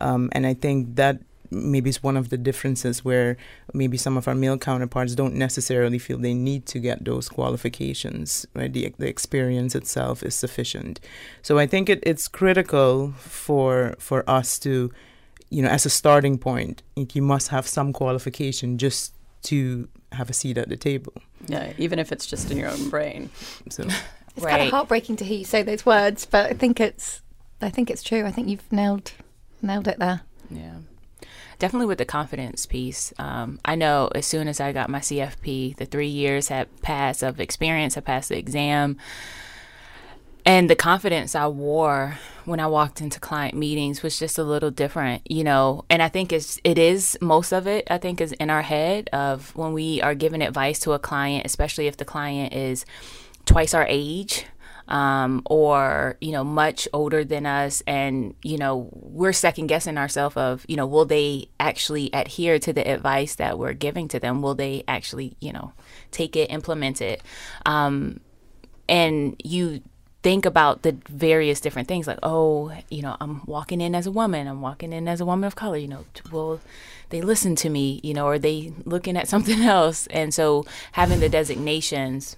Um, 0.00 0.28
and 0.32 0.46
I 0.46 0.54
think 0.54 0.94
that 0.96 1.18
maybe 1.50 1.88
is 1.88 2.02
one 2.02 2.16
of 2.16 2.28
the 2.28 2.36
differences 2.36 3.04
where 3.04 3.36
maybe 3.72 3.96
some 3.96 4.18
of 4.18 4.28
our 4.28 4.34
male 4.34 4.58
counterparts 4.58 5.14
don't 5.14 5.34
necessarily 5.34 5.98
feel 5.98 6.18
they 6.18 6.34
need 6.34 6.66
to 6.66 6.78
get 6.78 7.04
those 7.04 7.28
qualifications, 7.28 8.46
right? 8.54 8.72
The, 8.72 8.92
the 8.98 9.08
experience 9.08 9.74
itself 9.74 10.22
is 10.22 10.34
sufficient. 10.34 11.00
So 11.42 11.58
I 11.58 11.66
think 11.66 11.88
it, 11.88 12.00
it's 12.02 12.28
critical 12.28 13.12
for 13.18 13.94
for 13.98 14.28
us 14.28 14.58
to, 14.60 14.92
you 15.50 15.62
know, 15.62 15.70
as 15.70 15.86
a 15.86 15.90
starting 15.90 16.38
point, 16.38 16.82
you 17.14 17.22
must 17.22 17.48
have 17.48 17.66
some 17.66 17.92
qualification 17.92 18.76
just 18.78 19.14
to 19.44 19.88
have 20.12 20.30
a 20.30 20.32
seat 20.32 20.58
at 20.58 20.68
the 20.68 20.76
table. 20.76 21.12
Yeah, 21.46 21.72
even 21.78 21.98
if 21.98 22.12
it's 22.12 22.26
just 22.26 22.50
in 22.50 22.58
your 22.58 22.70
own 22.70 22.88
brain. 22.90 23.30
So 23.70 23.86
It's 24.38 24.46
kind 24.46 24.62
of 24.62 24.70
heartbreaking 24.70 25.16
to 25.16 25.24
hear 25.24 25.38
you 25.38 25.44
say 25.44 25.62
those 25.62 25.84
words, 25.84 26.24
but 26.24 26.46
I 26.46 26.52
think 26.54 26.78
it's, 26.78 27.22
I 27.60 27.70
think 27.70 27.90
it's 27.90 28.04
true. 28.04 28.24
I 28.24 28.30
think 28.30 28.48
you've 28.48 28.70
nailed, 28.72 29.12
nailed 29.60 29.88
it 29.88 29.98
there. 29.98 30.20
Yeah. 30.48 30.76
Definitely 31.58 31.86
with 31.86 31.98
the 31.98 32.04
confidence 32.04 32.64
piece. 32.64 33.12
Um, 33.18 33.58
I 33.64 33.74
know 33.74 34.10
as 34.14 34.26
soon 34.26 34.46
as 34.46 34.60
I 34.60 34.70
got 34.70 34.88
my 34.90 35.00
CFP, 35.00 35.76
the 35.76 35.86
three 35.86 36.06
years 36.06 36.48
had 36.48 36.68
passed 36.82 37.24
of 37.24 37.40
experience, 37.40 37.96
I 37.96 38.00
passed 38.00 38.28
the 38.28 38.38
exam. 38.38 38.96
And 40.48 40.70
the 40.70 40.76
confidence 40.76 41.34
I 41.34 41.46
wore 41.46 42.18
when 42.46 42.58
I 42.58 42.68
walked 42.68 43.02
into 43.02 43.20
client 43.20 43.54
meetings 43.54 44.02
was 44.02 44.18
just 44.18 44.38
a 44.38 44.42
little 44.42 44.70
different, 44.70 45.30
you 45.30 45.44
know. 45.44 45.84
And 45.90 46.02
I 46.02 46.08
think 46.08 46.32
it's 46.32 46.58
it 46.64 46.78
is 46.78 47.18
most 47.20 47.52
of 47.52 47.66
it. 47.66 47.86
I 47.90 47.98
think 47.98 48.18
is 48.22 48.32
in 48.32 48.48
our 48.48 48.62
head 48.62 49.10
of 49.12 49.54
when 49.54 49.74
we 49.74 50.00
are 50.00 50.14
giving 50.14 50.40
advice 50.40 50.78
to 50.80 50.92
a 50.92 50.98
client, 50.98 51.44
especially 51.44 51.86
if 51.86 51.98
the 51.98 52.06
client 52.06 52.54
is 52.54 52.86
twice 53.44 53.74
our 53.74 53.84
age 53.90 54.46
um, 54.88 55.42
or 55.44 56.16
you 56.22 56.32
know 56.32 56.44
much 56.44 56.88
older 56.94 57.26
than 57.26 57.44
us 57.44 57.82
and 57.86 58.34
you 58.42 58.56
know 58.56 58.88
we're 58.94 59.34
second 59.34 59.66
guessing 59.66 59.98
ourselves 59.98 60.38
of 60.38 60.64
you 60.66 60.76
know 60.76 60.86
will 60.86 61.04
they 61.04 61.50
actually 61.60 62.08
adhere 62.14 62.58
to 62.58 62.72
the 62.72 62.90
advice 62.90 63.34
that 63.34 63.58
we're 63.58 63.74
giving 63.74 64.08
to 64.08 64.18
them 64.18 64.40
will 64.40 64.54
they 64.54 64.82
actually 64.88 65.36
you 65.40 65.52
know 65.52 65.74
take 66.10 66.36
it 66.36 66.50
implement 66.50 67.02
it 67.02 67.22
um, 67.66 68.18
and 68.88 69.36
you 69.44 69.82
think 70.22 70.44
about 70.44 70.82
the 70.82 70.96
various 71.08 71.60
different 71.60 71.86
things 71.88 72.06
like 72.06 72.18
oh 72.24 72.72
you 72.90 73.00
know 73.02 73.16
i'm 73.20 73.40
walking 73.46 73.80
in 73.80 73.94
as 73.94 74.06
a 74.06 74.10
woman 74.10 74.48
i'm 74.48 74.60
walking 74.60 74.92
in 74.92 75.06
as 75.06 75.20
a 75.20 75.24
woman 75.24 75.46
of 75.46 75.54
color 75.54 75.76
you 75.76 75.86
know 75.88 76.04
t- 76.14 76.22
will 76.32 76.60
they 77.10 77.20
listen 77.20 77.54
to 77.54 77.68
me 77.70 78.00
you 78.02 78.12
know 78.12 78.26
or 78.26 78.34
are 78.34 78.38
they 78.38 78.72
looking 78.84 79.16
at 79.16 79.28
something 79.34 79.62
else 79.62 80.06
and 80.08 80.34
so 80.34 80.64
having 80.92 81.20
the 81.20 81.28
designations 81.28 82.36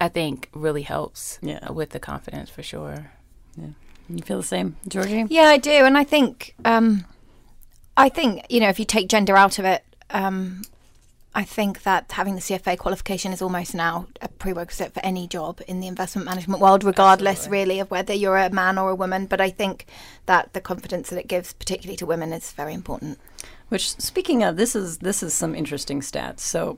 i 0.00 0.08
think 0.08 0.48
really 0.54 0.82
helps 0.82 1.38
Yeah. 1.42 1.70
with 1.70 1.90
the 1.90 2.00
confidence 2.00 2.48
for 2.50 2.62
sure 2.62 3.10
yeah 3.56 3.68
You 4.08 4.22
feel 4.22 4.38
the 4.38 4.46
same, 4.56 4.76
Georgie? 4.88 5.26
Yeah, 5.28 5.48
I 5.52 5.58
do, 5.58 5.70
and 5.70 5.98
I 5.98 6.04
think, 6.04 6.54
um, 6.64 7.04
I 7.94 8.08
think 8.08 8.40
you 8.48 8.58
know, 8.60 8.70
if 8.70 8.78
you 8.78 8.86
take 8.86 9.06
gender 9.10 9.36
out 9.36 9.58
of 9.58 9.66
it, 9.66 9.82
um, 10.08 10.62
I 11.38 11.44
think 11.44 11.84
that 11.84 12.10
having 12.10 12.34
the 12.34 12.40
CFA 12.40 12.76
qualification 12.76 13.32
is 13.32 13.40
almost 13.40 13.72
now 13.72 14.08
a 14.20 14.26
prerequisite 14.26 14.92
for 14.92 14.98
any 15.04 15.28
job 15.28 15.60
in 15.68 15.78
the 15.78 15.86
investment 15.86 16.24
management 16.24 16.60
world, 16.60 16.82
regardless 16.82 17.46
Absolutely. 17.46 17.58
really 17.58 17.78
of 17.78 17.92
whether 17.92 18.12
you're 18.12 18.38
a 18.38 18.50
man 18.50 18.76
or 18.76 18.90
a 18.90 18.94
woman. 18.96 19.26
But 19.26 19.40
I 19.40 19.50
think 19.50 19.86
that 20.26 20.52
the 20.52 20.60
confidence 20.60 21.10
that 21.10 21.18
it 21.20 21.28
gives, 21.28 21.52
particularly 21.52 21.96
to 21.98 22.06
women, 22.06 22.32
is 22.32 22.50
very 22.50 22.74
important. 22.74 23.20
Which, 23.68 23.90
speaking 24.00 24.42
of, 24.42 24.56
this 24.56 24.74
is 24.74 24.98
this 24.98 25.22
is 25.22 25.32
some 25.32 25.54
interesting 25.54 26.00
stats. 26.00 26.40
So, 26.40 26.76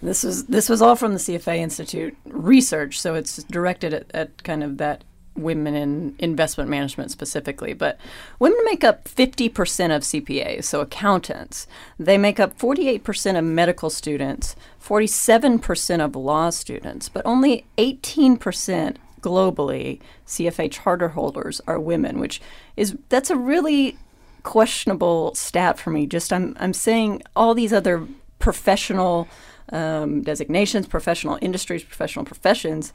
this 0.00 0.22
was 0.22 0.46
this 0.46 0.68
was 0.68 0.80
all 0.80 0.94
from 0.94 1.12
the 1.12 1.18
CFA 1.18 1.56
Institute 1.56 2.16
research. 2.26 3.00
So 3.00 3.16
it's 3.16 3.42
directed 3.42 3.92
at, 3.92 4.06
at 4.14 4.44
kind 4.44 4.62
of 4.62 4.78
that 4.78 5.02
women 5.38 5.74
in 5.74 6.16
investment 6.18 6.70
management 6.70 7.10
specifically, 7.10 7.72
but 7.72 7.98
women 8.38 8.58
make 8.64 8.84
up 8.84 9.04
50% 9.04 9.94
of 9.94 10.02
CPAs, 10.02 10.64
so 10.64 10.80
accountants. 10.80 11.66
They 11.98 12.18
make 12.18 12.40
up 12.40 12.58
48% 12.58 13.38
of 13.38 13.44
medical 13.44 13.90
students, 13.90 14.56
47% 14.82 16.04
of 16.04 16.16
law 16.16 16.50
students, 16.50 17.08
but 17.08 17.24
only 17.24 17.66
18% 17.78 18.96
globally 19.20 20.00
CFA 20.26 20.70
charter 20.70 21.08
holders 21.08 21.60
are 21.66 21.80
women, 21.80 22.20
which 22.20 22.40
is 22.76 22.96
that's 23.08 23.30
a 23.30 23.36
really 23.36 23.96
questionable 24.44 25.34
stat 25.34 25.78
for 25.78 25.90
me. 25.90 26.06
Just 26.06 26.32
I'm 26.32 26.56
I'm 26.60 26.72
saying 26.72 27.22
all 27.34 27.52
these 27.54 27.72
other 27.72 28.06
professional 28.38 29.26
um, 29.72 30.22
designations, 30.22 30.86
professional 30.86 31.38
industries, 31.42 31.82
professional 31.82 32.24
professions 32.24 32.92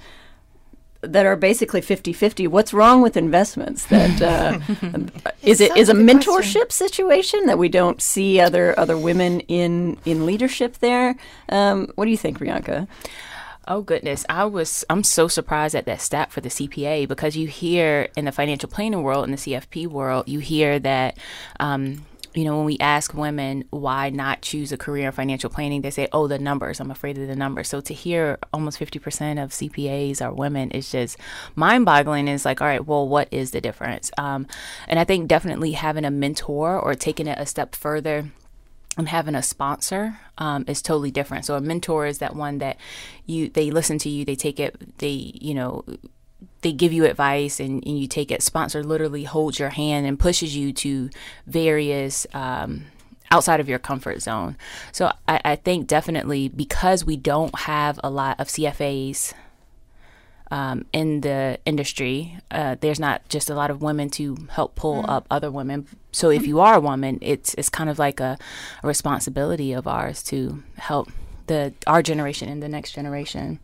that 1.02 1.26
are 1.26 1.36
basically 1.36 1.82
50-50 1.82 2.48
what's 2.48 2.74
wrong 2.74 3.02
with 3.02 3.18
investments 3.18 3.86
that 3.88 4.22
uh, 4.22 4.60
is 5.42 5.60
it 5.60 5.76
is 5.76 5.90
a 5.90 5.94
mentorship 5.94 6.54
question. 6.54 6.88
situation 6.88 7.46
that 7.48 7.58
we 7.58 7.70
don't 7.70 8.02
see 8.02 8.40
other 8.40 8.78
other 8.80 8.98
women 8.98 9.40
in 9.42 9.98
in 10.06 10.26
leadership 10.26 10.78
there? 10.78 11.16
Um, 11.50 11.92
what 11.96 12.06
do 12.06 12.12
you 12.12 12.18
think 12.18 12.40
Rianka 12.40 12.88
Oh 13.68 13.82
goodness, 13.82 14.26
I 14.28 14.46
was 14.46 14.84
I'm 14.90 15.04
so 15.04 15.28
surprised 15.28 15.76
at 15.76 15.86
that 15.86 16.02
stat 16.02 16.32
for 16.32 16.42
the 16.42 16.50
CPA 16.50 17.08
because 17.08 17.38
you 17.38 17.48
hear 17.48 18.10
in 18.18 18.26
the 18.26 18.32
financial 18.32 18.68
planning 18.68 19.04
world 19.04 19.26
in 19.26 19.32
the 19.32 19.38
CFP 19.38 19.88
world 19.88 20.28
you 20.28 20.40
hear 20.40 20.80
that 20.80 21.18
um, 21.60 22.06
you 22.34 22.46
know, 22.46 22.56
when 22.58 22.66
we 22.66 22.78
ask 22.80 23.14
women 23.14 23.66
why 23.72 24.10
not 24.10 24.42
choose 24.42 24.72
a 24.72 24.78
career 24.78 25.08
in 25.08 25.12
financial 25.12 25.50
planning, 25.50 25.82
they 25.82 25.92
say, 25.92 26.08
oh, 26.14 26.28
the 26.28 26.40
numbers. 26.40 26.80
I'm 26.80 26.92
afraid 26.92 27.18
of 27.18 27.28
the 27.28 27.36
numbers. 27.36 27.68
So 27.68 27.82
to 27.82 27.94
hear 27.94 28.38
almost 28.54 28.80
50% 28.80 29.44
of 29.44 29.52
CPAs 29.52 30.22
are 30.22 30.34
women 30.34 30.72
is 30.72 30.92
just 30.92 31.18
mind 31.56 31.86
boggling. 31.86 32.28
It's 32.28 32.46
like, 32.46 32.62
all 32.62 32.68
right, 32.68 32.86
well, 32.86 33.08
what 33.08 33.28
is 33.32 33.52
the 33.52 33.62
difference? 33.62 34.12
Um, 34.18 34.48
and 34.88 35.00
I 35.00 35.04
think 35.04 35.28
definitely 35.28 35.74
having 35.74 36.06
a 36.06 36.12
mentor 36.12 36.80
or 36.80 36.96
taking 36.96 37.28
it 37.28 37.38
a 37.40 37.46
step 37.46 37.76
further 37.76 38.32
and 38.98 39.10
having 39.10 39.36
a 39.36 39.44
sponsor 39.44 40.20
um, 40.38 40.66
is 40.68 40.82
totally 40.82 41.12
different. 41.12 41.46
So 41.46 41.56
a 41.56 41.62
mentor 41.62 42.06
is 42.06 42.20
that 42.20 42.36
one 42.36 42.60
that 42.60 42.78
you 43.26 43.50
they 43.50 43.72
listen 43.72 43.98
to 44.00 44.10
you, 44.10 44.26
they 44.26 44.36
take 44.36 44.60
it, 44.60 44.98
they 44.98 45.32
you 45.36 45.54
know 45.54 45.86
they 46.62 46.72
give 46.72 46.94
you 46.94 47.06
advice 47.06 47.60
and, 47.60 47.86
and 47.86 48.00
you 48.00 48.08
take 48.08 48.32
it. 48.32 48.42
Sponsor 48.42 48.84
literally 48.84 49.24
holds 49.24 49.60
your 49.60 49.70
hand 49.70 50.06
and 50.06 50.20
pushes 50.20 50.56
you 50.56 50.72
to 50.74 51.10
various 51.48 52.28
um, 52.34 52.86
outside 53.32 53.60
of 53.60 53.68
your 53.68 53.80
comfort 53.80 54.22
zone. 54.22 54.56
So 54.92 55.12
I, 55.28 55.42
I, 55.44 55.56
think 55.56 55.88
definitely 55.88 56.50
because 56.50 57.06
we 57.06 57.18
don't 57.18 57.58
have 57.60 58.00
a 58.04 58.10
lot 58.10 58.40
of 58.40 58.48
CFAs 58.48 59.34
um, 60.52 60.86
in 60.92 61.22
the 61.22 61.58
industry, 61.66 62.38
uh, 62.52 62.76
there's 62.82 63.00
not 63.00 63.28
just 63.30 63.50
a 63.50 63.56
lot 63.56 63.72
of 63.72 63.82
women 63.82 64.10
to 64.12 64.38
help 64.52 64.76
pull 64.76 65.02
mm. 65.02 65.10
up 65.10 65.26
other 65.32 65.50
women. 65.50 65.88
So 66.12 66.30
if 66.30 66.46
you 66.46 66.60
are 66.60 66.76
a 66.76 66.80
woman, 66.82 67.20
it's 67.22 67.54
it's 67.54 67.70
kind 67.70 67.90
of 67.90 67.98
like 67.98 68.20
a, 68.20 68.38
a 68.84 68.88
responsibility 68.88 69.72
of 69.72 69.88
ours 69.88 70.22
to 70.24 70.62
help 70.78 71.10
the 71.48 71.74
our 71.88 72.04
generation 72.04 72.50
and 72.50 72.62
the 72.62 72.68
next 72.68 72.92
generation. 72.92 73.60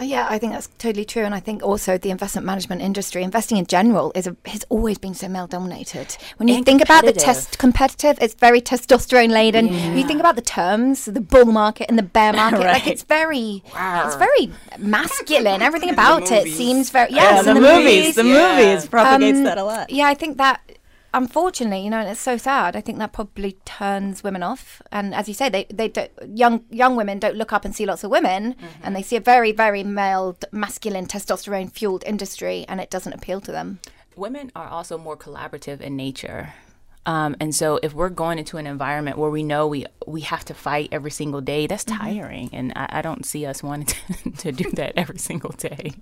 Yeah, 0.00 0.26
I 0.28 0.38
think 0.38 0.52
that's 0.52 0.68
totally 0.78 1.04
true, 1.04 1.24
and 1.24 1.34
I 1.34 1.40
think 1.40 1.62
also 1.62 1.98
the 1.98 2.10
investment 2.10 2.46
management 2.46 2.82
industry, 2.82 3.22
investing 3.22 3.58
in 3.58 3.66
general, 3.66 4.12
is 4.14 4.26
a, 4.26 4.36
has 4.46 4.64
always 4.68 4.98
been 4.98 5.14
so 5.14 5.28
male 5.28 5.46
dominated. 5.46 6.16
When 6.36 6.48
you 6.48 6.56
and 6.56 6.64
think 6.64 6.82
about 6.82 7.04
the 7.04 7.12
test 7.12 7.58
competitive, 7.58 8.18
it's 8.20 8.34
very 8.34 8.60
testosterone 8.60 9.30
laden. 9.30 9.68
Yeah. 9.68 9.94
You 9.94 10.06
think 10.06 10.20
about 10.20 10.36
the 10.36 10.42
terms, 10.42 11.06
the 11.06 11.20
bull 11.20 11.46
market 11.46 11.86
and 11.88 11.98
the 11.98 12.04
bear 12.04 12.32
market, 12.34 12.58
right. 12.58 12.74
like 12.74 12.86
it's 12.86 13.02
very, 13.02 13.62
wow. 13.74 14.06
it's 14.06 14.16
very 14.16 14.52
masculine. 14.78 15.62
Everything 15.62 15.90
about 15.98 16.30
it 16.30 16.52
seems 16.54 16.90
very 16.90 17.10
yes. 17.10 17.44
Yeah, 17.44 17.54
the, 17.54 17.60
the, 17.60 17.66
movies, 17.66 17.84
movies 17.84 18.14
the 18.14 18.24
yeah. 18.24 18.56
movies 18.56 18.88
propagates 18.88 19.38
um, 19.38 19.44
that 19.44 19.58
a 19.58 19.64
lot. 19.64 19.90
Yeah, 19.90 20.06
I 20.06 20.14
think 20.14 20.38
that 20.38 20.60
unfortunately, 21.14 21.84
you 21.84 21.90
know, 21.90 21.98
and 21.98 22.08
it's 22.08 22.20
so 22.20 22.36
sad. 22.36 22.76
I 22.76 22.80
think 22.80 22.98
that 22.98 23.12
probably 23.12 23.52
turns 23.64 24.22
women 24.22 24.42
off. 24.42 24.82
And 24.92 25.14
as 25.14 25.28
you 25.28 25.34
say, 25.34 25.48
they 25.48 25.66
they 25.70 25.88
don't, 25.88 26.10
young 26.26 26.64
young 26.70 26.96
women 26.96 27.18
don't 27.18 27.36
look 27.36 27.52
up 27.52 27.64
and 27.64 27.74
see 27.74 27.86
lots 27.86 28.04
of 28.04 28.10
women, 28.10 28.54
mm-hmm. 28.54 28.66
and 28.82 28.94
they 28.94 29.02
see 29.02 29.16
a 29.16 29.20
very 29.20 29.52
very 29.52 29.84
male, 29.84 30.36
masculine, 30.52 31.06
testosterone 31.06 31.70
fueled 31.72 32.04
industry, 32.06 32.64
and 32.68 32.80
it 32.80 32.90
doesn't 32.90 33.12
appeal 33.12 33.40
to 33.42 33.52
them. 33.52 33.80
Women 34.16 34.50
are 34.56 34.68
also 34.68 34.98
more 34.98 35.16
collaborative 35.16 35.80
in 35.80 35.96
nature. 35.96 36.54
Um, 37.08 37.36
and 37.40 37.54
so 37.54 37.80
if 37.82 37.94
we're 37.94 38.10
going 38.10 38.38
into 38.38 38.58
an 38.58 38.66
environment 38.66 39.16
where 39.16 39.30
we 39.30 39.42
know 39.42 39.66
we 39.66 39.86
we 40.06 40.20
have 40.22 40.44
to 40.44 40.52
fight 40.54 40.90
every 40.92 41.10
single 41.10 41.40
day, 41.40 41.66
that's 41.66 41.84
mm-hmm. 41.84 42.04
tiring. 42.04 42.50
And 42.52 42.70
I, 42.76 42.86
I, 42.90 43.02
don't 43.02 43.24
see 43.24 43.46
us 43.46 43.62
wanting 43.62 43.86
to, 44.24 44.30
to, 44.30 44.52
do 44.52 44.70
that 44.72 44.92
every 44.94 45.18
single 45.18 45.52
day. 45.52 45.94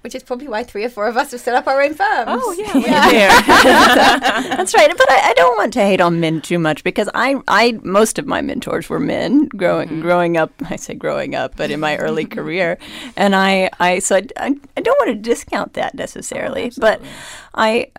Which 0.00 0.14
is 0.14 0.22
probably 0.22 0.48
why 0.48 0.64
three 0.64 0.84
or 0.84 0.88
four 0.88 1.06
of 1.06 1.18
us 1.18 1.32
have 1.32 1.40
set 1.40 1.54
up 1.54 1.66
our 1.66 1.82
own 1.82 1.92
firms. 1.92 2.28
Oh 2.28 2.52
yeah, 2.52 3.10
yeah. 3.10 3.40
that's 4.56 4.72
right. 4.74 4.90
But 4.96 5.10
I, 5.10 5.30
I, 5.30 5.34
don't 5.34 5.58
want 5.58 5.74
to 5.74 5.80
hate 5.80 6.00
on 6.00 6.18
men 6.18 6.40
too 6.40 6.58
much 6.58 6.82
because 6.82 7.10
I, 7.14 7.36
I 7.46 7.78
most 7.82 8.18
of 8.18 8.26
my 8.26 8.40
mentors 8.40 8.88
were 8.88 9.00
men 9.00 9.48
growing 9.48 9.88
mm-hmm. 9.88 10.00
growing 10.00 10.38
up. 10.38 10.50
I 10.70 10.76
say 10.76 10.94
growing 10.94 11.34
up, 11.34 11.56
but 11.56 11.70
in 11.70 11.78
my 11.78 11.98
early 11.98 12.24
career, 12.24 12.78
and 13.18 13.36
I 13.36 13.68
I 13.80 13.98
so 13.98 14.16
I, 14.16 14.56
I, 14.78 14.80
don't 14.80 14.98
want 15.06 15.08
to 15.08 15.14
discount 15.14 15.74
that 15.74 15.94
necessarily, 15.94 16.70
oh, 16.74 16.80
but 16.80 17.02
I 17.54 17.90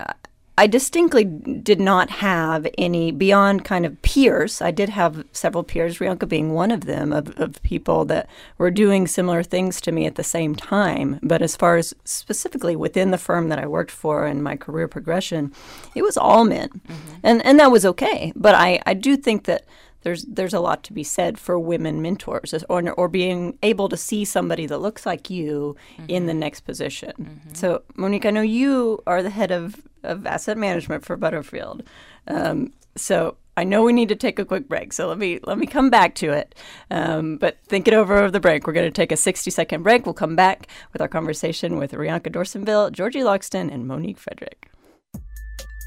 I 0.59 0.65
distinctly 0.65 1.23
did 1.23 1.79
not 1.79 2.09
have 2.09 2.65
any 2.79 3.11
beyond 3.11 3.63
kind 3.63 3.85
of 3.85 4.01
peers. 4.01 4.59
I 4.59 4.71
did 4.71 4.89
have 4.89 5.23
several 5.31 5.63
peers, 5.63 5.99
Rianka 5.99 6.27
being 6.27 6.53
one 6.53 6.71
of 6.71 6.85
them, 6.85 7.13
of, 7.13 7.39
of 7.39 7.61
people 7.61 8.05
that 8.05 8.27
were 8.57 8.71
doing 8.71 9.05
similar 9.05 9.43
things 9.43 9.79
to 9.81 9.91
me 9.91 10.07
at 10.07 10.15
the 10.15 10.23
same 10.23 10.55
time. 10.55 11.19
But 11.21 11.43
as 11.43 11.55
far 11.55 11.77
as 11.77 11.93
specifically 12.05 12.75
within 12.75 13.11
the 13.11 13.19
firm 13.19 13.49
that 13.49 13.59
I 13.59 13.67
worked 13.67 13.91
for 13.91 14.25
and 14.25 14.43
my 14.43 14.55
career 14.55 14.87
progression, 14.87 15.53
it 15.93 16.01
was 16.01 16.17
all 16.17 16.43
men. 16.43 16.69
Mm-hmm. 16.69 17.13
And, 17.21 17.45
and 17.45 17.59
that 17.59 17.71
was 17.71 17.85
okay. 17.85 18.33
But 18.35 18.55
I, 18.55 18.81
I 18.87 18.95
do 18.95 19.15
think 19.15 19.43
that 19.45 19.63
there's 20.01 20.23
there's 20.23 20.53
a 20.53 20.59
lot 20.59 20.83
to 20.83 20.93
be 20.93 21.03
said 21.03 21.37
for 21.37 21.59
women 21.59 22.01
mentors 22.01 22.53
or 22.69 22.89
or 22.91 23.07
being 23.07 23.57
able 23.63 23.89
to 23.89 23.97
see 23.97 24.25
somebody 24.25 24.65
that 24.65 24.79
looks 24.79 25.05
like 25.05 25.29
you 25.29 25.75
mm-hmm. 25.93 26.05
in 26.07 26.25
the 26.25 26.33
mm-hmm. 26.33 26.39
next 26.39 26.61
position. 26.61 27.13
Mm-hmm. 27.19 27.53
So 27.53 27.83
Monique, 27.95 28.25
I 28.25 28.31
know 28.31 28.41
you 28.41 29.01
are 29.07 29.23
the 29.23 29.29
head 29.29 29.51
of, 29.51 29.81
of 30.03 30.25
asset 30.25 30.57
management 30.57 31.05
for 31.05 31.17
Butterfield. 31.17 31.83
Um, 32.27 32.73
so 32.95 33.37
I 33.57 33.63
know 33.63 33.83
we 33.83 33.91
need 33.91 34.09
to 34.09 34.15
take 34.15 34.37
a 34.37 34.45
quick 34.45 34.67
break, 34.67 34.93
so 34.93 35.07
let 35.07 35.17
me 35.17 35.39
let 35.43 35.57
me 35.57 35.65
come 35.65 35.89
back 35.89 36.13
to 36.15 36.31
it. 36.31 36.53
Um, 36.91 37.37
but 37.37 37.57
think 37.65 37.87
it 37.87 37.93
over 37.93 38.15
over 38.15 38.31
the 38.31 38.39
break. 38.39 38.67
We're 38.67 38.73
going 38.73 38.87
to 38.87 38.91
take 38.91 39.11
a 39.11 39.17
60 39.17 39.49
second 39.49 39.83
break. 39.83 40.05
We'll 40.05 40.13
come 40.13 40.35
back 40.35 40.67
with 40.93 41.01
our 41.01 41.07
conversation 41.07 41.77
with 41.77 41.91
Rianka 41.93 42.31
Dorsainvil, 42.31 42.91
Georgie 42.91 43.21
Loxton, 43.21 43.73
and 43.73 43.87
Monique 43.87 44.19
Frederick. 44.19 44.69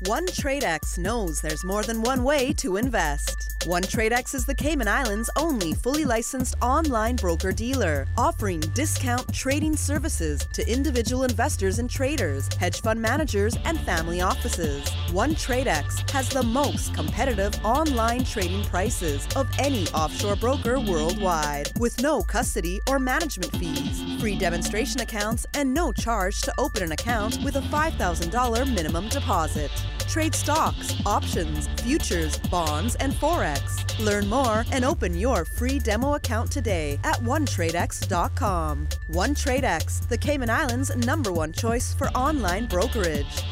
One 0.07 0.25
TradeX 0.25 0.97
knows 0.97 1.43
there's 1.43 1.63
more 1.63 1.83
than 1.83 2.01
one 2.01 2.25
way 2.25 2.55
to 2.55 2.79
invest. 2.79 3.59
One 3.67 3.83
TradeX 3.83 4.35
is 4.35 4.47
the 4.47 4.55
Cayman 4.55 4.89
Islands' 4.89 5.29
only 5.37 5.75
fully 5.75 6.07
licensed 6.07 6.55
online 6.63 7.17
broker 7.17 7.53
dealer, 7.53 8.07
offering 8.17 8.61
discount 8.73 9.31
trading 9.35 9.77
services 9.77 10.49
to 10.55 10.67
individual 10.67 11.25
investors 11.25 11.79
and 11.79 11.91
traders, 11.91 12.49
hedge 12.55 12.81
fund 12.81 13.03
managers, 13.03 13.59
and 13.67 13.79
family 13.81 14.23
offices. 14.23 14.89
One 15.13 15.35
TradeX 15.35 16.09
has 16.09 16.31
the 16.31 16.43
most 16.43 16.95
competitive 16.95 17.55
online 17.63 18.25
trading 18.25 18.65
prices 18.65 19.29
of 19.37 19.51
any 19.59 19.87
offshore 19.89 20.37
broker 20.37 20.81
worldwide, 20.81 21.73
with 21.79 22.01
no 22.01 22.23
custody 22.23 22.81
or 22.89 22.99
management 22.99 23.55
fees, 23.57 24.03
free 24.19 24.39
demonstration 24.39 25.03
accounts, 25.03 25.45
and 25.53 25.75
no 25.75 25.93
charge 25.93 26.41
to 26.41 26.55
open 26.57 26.83
an 26.83 26.93
account 26.93 27.39
with 27.45 27.57
a 27.57 27.61
$5,000 27.61 28.75
minimum 28.75 29.07
deposit. 29.11 29.71
Trade 30.11 30.35
stocks, 30.35 30.93
options, 31.07 31.69
futures, 31.83 32.37
bonds, 32.51 32.97
and 32.97 33.13
Forex. 33.13 33.97
Learn 34.05 34.29
more 34.29 34.65
and 34.73 34.85
open 34.85 35.17
your 35.17 35.45
free 35.45 35.79
demo 35.79 36.15
account 36.15 36.51
today 36.51 36.99
at 37.05 37.15
OneTradeX.com. 37.19 38.89
OneTradeX, 39.13 40.09
the 40.09 40.19
Cayman 40.19 40.51
Islands' 40.51 40.95
number 40.97 41.31
one 41.31 41.53
choice 41.53 41.95
for 41.95 42.09
online 42.09 42.67
brokerage. 42.67 43.45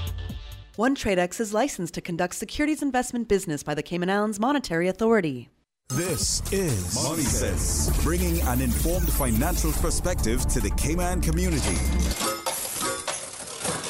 OneTradeX 0.77 1.38
is 1.38 1.55
licensed 1.55 1.95
to 1.95 2.00
conduct 2.00 2.35
securities 2.35 2.83
investment 2.83 3.29
business 3.29 3.62
by 3.62 3.75
the 3.75 3.83
Cayman 3.83 4.11
Islands 4.11 4.41
Monetary 4.41 4.88
Authority. 4.88 5.50
This 5.91 6.43
is 6.53 7.05
Money 7.05 7.23
Sense, 7.23 8.03
bringing 8.03 8.41
an 8.43 8.61
informed 8.61 9.12
financial 9.12 9.71
perspective 9.75 10.45
to 10.49 10.61
the 10.61 10.71
Cayman 10.71 11.21
community. 11.21 12.38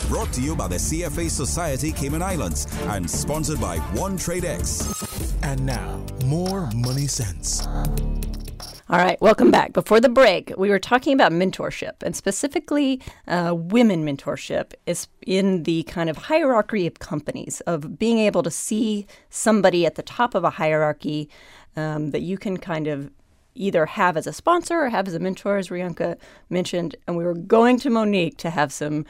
Brought 0.08 0.32
to 0.32 0.40
you 0.40 0.56
by 0.56 0.68
the 0.68 0.76
CFA 0.76 1.28
Society 1.28 1.92
Cayman 1.92 2.22
Islands 2.22 2.66
and 2.86 3.08
sponsored 3.08 3.60
by 3.60 3.76
One 3.92 4.16
Trade 4.16 4.46
X. 4.46 5.04
And 5.42 5.66
now, 5.66 6.02
more 6.24 6.70
Money 6.74 7.06
Sense. 7.06 7.66
All 7.66 8.98
right, 8.98 9.20
welcome 9.20 9.50
back. 9.50 9.74
Before 9.74 10.00
the 10.00 10.08
break, 10.08 10.50
we 10.56 10.70
were 10.70 10.78
talking 10.78 11.12
about 11.12 11.30
mentorship 11.30 12.02
and 12.02 12.16
specifically 12.16 13.02
uh, 13.26 13.52
women 13.54 14.02
mentorship 14.02 14.72
is 14.86 15.08
in 15.26 15.64
the 15.64 15.82
kind 15.82 16.08
of 16.08 16.16
hierarchy 16.16 16.86
of 16.86 17.00
companies, 17.00 17.60
of 17.66 17.98
being 17.98 18.18
able 18.18 18.42
to 18.44 18.50
see 18.50 19.06
somebody 19.28 19.84
at 19.84 19.96
the 19.96 20.02
top 20.02 20.34
of 20.34 20.42
a 20.42 20.50
hierarchy 20.50 21.28
um, 21.76 22.12
that 22.12 22.22
you 22.22 22.38
can 22.38 22.56
kind 22.56 22.86
of 22.86 23.10
either 23.58 23.86
have 23.86 24.16
as 24.16 24.26
a 24.26 24.32
sponsor 24.32 24.80
or 24.80 24.88
have 24.88 25.08
as 25.08 25.14
a 25.14 25.18
mentor, 25.18 25.58
as 25.58 25.68
Rianka 25.68 26.16
mentioned. 26.48 26.96
And 27.06 27.16
we 27.16 27.24
were 27.24 27.34
going 27.34 27.78
to 27.80 27.90
Monique 27.90 28.38
to 28.38 28.50
have 28.50 28.72
some 28.72 29.04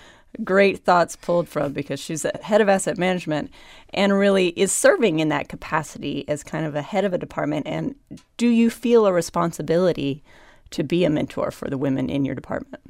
great 0.45 0.85
thoughts 0.85 1.17
pulled 1.17 1.49
from 1.49 1.73
because 1.73 1.99
she's 1.99 2.23
the 2.23 2.33
head 2.43 2.61
of 2.61 2.69
asset 2.69 2.99
management 2.99 3.51
and 3.93 4.19
really 4.19 4.49
is 4.49 4.71
serving 4.71 5.21
in 5.21 5.29
that 5.31 5.49
capacity 5.49 6.25
as 6.29 6.43
kind 6.43 6.67
of 6.67 6.75
a 6.75 6.83
head 6.83 7.05
of 7.05 7.13
a 7.13 7.19
department. 7.19 7.67
And 7.67 7.95
do 8.37 8.49
you 8.49 8.71
feel 8.71 9.07
a 9.07 9.13
responsibility 9.13 10.23
to 10.71 10.85
be 10.85 11.05
a 11.05 11.11
mentor 11.11 11.51
for 11.51 11.69
the 11.69 11.79
women 11.79 12.11
in 12.11 12.25
your 12.25 12.35
department? 12.35 12.83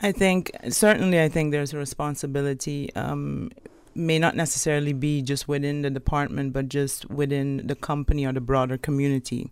I 0.00 0.12
think 0.12 0.50
certainly 0.68 1.20
I 1.20 1.28
think 1.28 1.50
there's 1.50 1.72
a 1.72 1.78
responsibility. 1.78 2.94
Um, 2.94 3.50
may 3.94 4.18
not 4.18 4.36
necessarily 4.36 4.92
be 4.92 5.22
just 5.22 5.48
within 5.48 5.82
the 5.82 5.90
department, 5.90 6.52
but 6.52 6.68
just 6.68 7.10
within 7.10 7.66
the 7.66 7.74
company 7.74 8.24
or 8.24 8.32
the 8.32 8.40
broader 8.40 8.78
community 8.78 9.50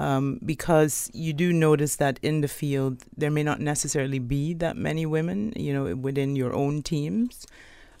um, 0.00 0.40
because 0.42 1.10
you 1.12 1.34
do 1.34 1.52
notice 1.52 1.96
that 1.96 2.18
in 2.22 2.40
the 2.40 2.48
field 2.48 3.04
there 3.14 3.30
may 3.30 3.42
not 3.42 3.60
necessarily 3.60 4.18
be 4.18 4.54
that 4.54 4.74
many 4.74 5.04
women, 5.04 5.52
you 5.56 5.74
know, 5.74 5.94
within 5.94 6.34
your 6.34 6.54
own 6.54 6.80
teams, 6.80 7.46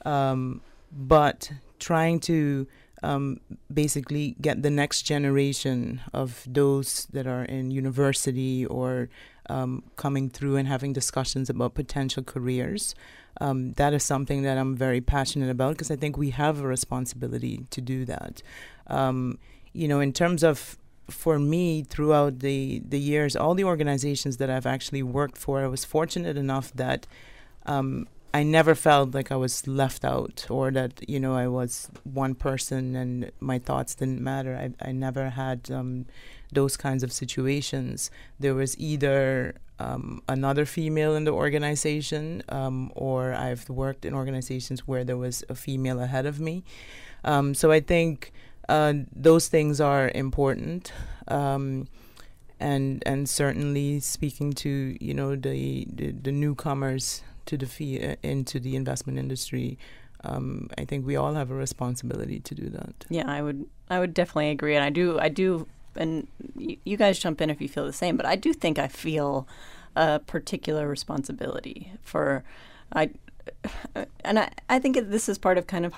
um, 0.06 0.62
but 0.90 1.52
trying 1.78 2.18
to 2.18 2.66
um, 3.02 3.38
basically 3.72 4.34
get 4.40 4.62
the 4.62 4.70
next 4.70 5.02
generation 5.02 6.00
of 6.14 6.42
those 6.46 7.06
that 7.12 7.26
are 7.26 7.44
in 7.44 7.70
university 7.70 8.64
or 8.64 9.10
um, 9.50 9.82
coming 9.96 10.30
through 10.30 10.56
and 10.56 10.68
having 10.68 10.94
discussions 10.94 11.50
about 11.50 11.74
potential 11.74 12.22
careers. 12.22 12.94
Um, 13.42 13.74
that 13.74 13.92
is 13.92 14.02
something 14.02 14.40
that 14.42 14.56
I'm 14.56 14.74
very 14.74 15.02
passionate 15.02 15.50
about 15.50 15.72
because 15.72 15.90
I 15.90 15.96
think 15.96 16.16
we 16.16 16.30
have 16.30 16.60
a 16.60 16.66
responsibility 16.66 17.66
to 17.68 17.82
do 17.82 18.06
that. 18.06 18.42
Um, 18.86 19.38
you 19.74 19.86
know, 19.86 20.00
in 20.00 20.12
terms 20.12 20.42
of 20.42 20.78
for 21.10 21.38
me 21.38 21.82
throughout 21.82 22.40
the 22.40 22.82
the 22.88 22.98
years, 22.98 23.36
all 23.36 23.54
the 23.54 23.64
organizations 23.64 24.36
that 24.38 24.50
I've 24.50 24.66
actually 24.66 25.02
worked 25.02 25.38
for, 25.38 25.62
I 25.64 25.68
was 25.68 25.84
fortunate 25.84 26.36
enough 26.36 26.72
that 26.74 27.06
um, 27.66 28.08
I 28.32 28.42
never 28.42 28.74
felt 28.74 29.12
like 29.14 29.32
I 29.32 29.36
was 29.36 29.66
left 29.66 30.04
out 30.04 30.46
or 30.48 30.70
that 30.70 31.08
you 31.08 31.18
know 31.18 31.34
I 31.34 31.48
was 31.48 31.90
one 32.04 32.34
person 32.34 32.96
and 32.96 33.30
my 33.40 33.58
thoughts 33.58 33.94
didn't 33.94 34.20
matter. 34.20 34.54
I 34.56 34.88
I 34.88 34.92
never 34.92 35.30
had 35.30 35.70
um, 35.70 36.06
those 36.52 36.76
kinds 36.76 37.02
of 37.02 37.12
situations. 37.12 38.10
There 38.38 38.54
was 38.54 38.78
either 38.78 39.54
um, 39.80 40.22
another 40.28 40.64
female 40.66 41.14
in 41.16 41.24
the 41.24 41.32
organization, 41.32 42.42
um, 42.50 42.92
or 42.94 43.32
I've 43.32 43.68
worked 43.68 44.04
in 44.04 44.14
organizations 44.14 44.86
where 44.86 45.04
there 45.04 45.16
was 45.16 45.42
a 45.48 45.54
female 45.54 46.00
ahead 46.00 46.26
of 46.26 46.38
me. 46.38 46.62
Um, 47.24 47.54
so 47.54 47.72
I 47.72 47.80
think 47.80 48.32
uh, 48.70 48.94
those 49.14 49.48
things 49.48 49.80
are 49.80 50.10
important. 50.14 50.92
Um, 51.28 51.88
and 52.60 53.02
and 53.06 53.28
certainly 53.28 54.00
speaking 54.00 54.52
to 54.52 54.96
you 55.00 55.14
know 55.14 55.34
the 55.34 55.86
the, 55.92 56.12
the 56.12 56.30
newcomers 56.30 57.22
to 57.46 57.56
the 57.56 57.66
fee, 57.66 58.04
uh, 58.04 58.16
into 58.22 58.60
the 58.60 58.76
investment 58.76 59.18
industry, 59.18 59.78
um, 60.24 60.68
I 60.78 60.84
think 60.84 61.06
we 61.06 61.16
all 61.16 61.34
have 61.34 61.50
a 61.50 61.54
responsibility 61.54 62.38
to 62.40 62.54
do 62.54 62.68
that. 62.68 63.06
Yeah, 63.08 63.24
I 63.26 63.42
would 63.42 63.66
I 63.88 63.98
would 63.98 64.14
definitely 64.14 64.50
agree, 64.50 64.76
and 64.76 64.84
I 64.84 64.90
do 64.90 65.18
I 65.18 65.28
do, 65.30 65.66
and 65.96 66.28
y- 66.54 66.76
you 66.84 66.96
guys 66.96 67.18
jump 67.18 67.40
in 67.40 67.50
if 67.50 67.60
you 67.60 67.68
feel 67.68 67.86
the 67.86 67.92
same, 67.92 68.16
but 68.16 68.26
I 68.26 68.36
do 68.36 68.52
think 68.52 68.78
I 68.78 68.88
feel 68.88 69.48
a 69.96 70.18
particular 70.20 70.86
responsibility 70.86 71.92
for 72.02 72.44
I, 72.92 73.10
and 74.24 74.38
I 74.38 74.50
I 74.68 74.78
think 74.78 74.96
this 75.10 75.28
is 75.28 75.38
part 75.38 75.58
of 75.58 75.66
kind 75.66 75.86
of. 75.86 75.94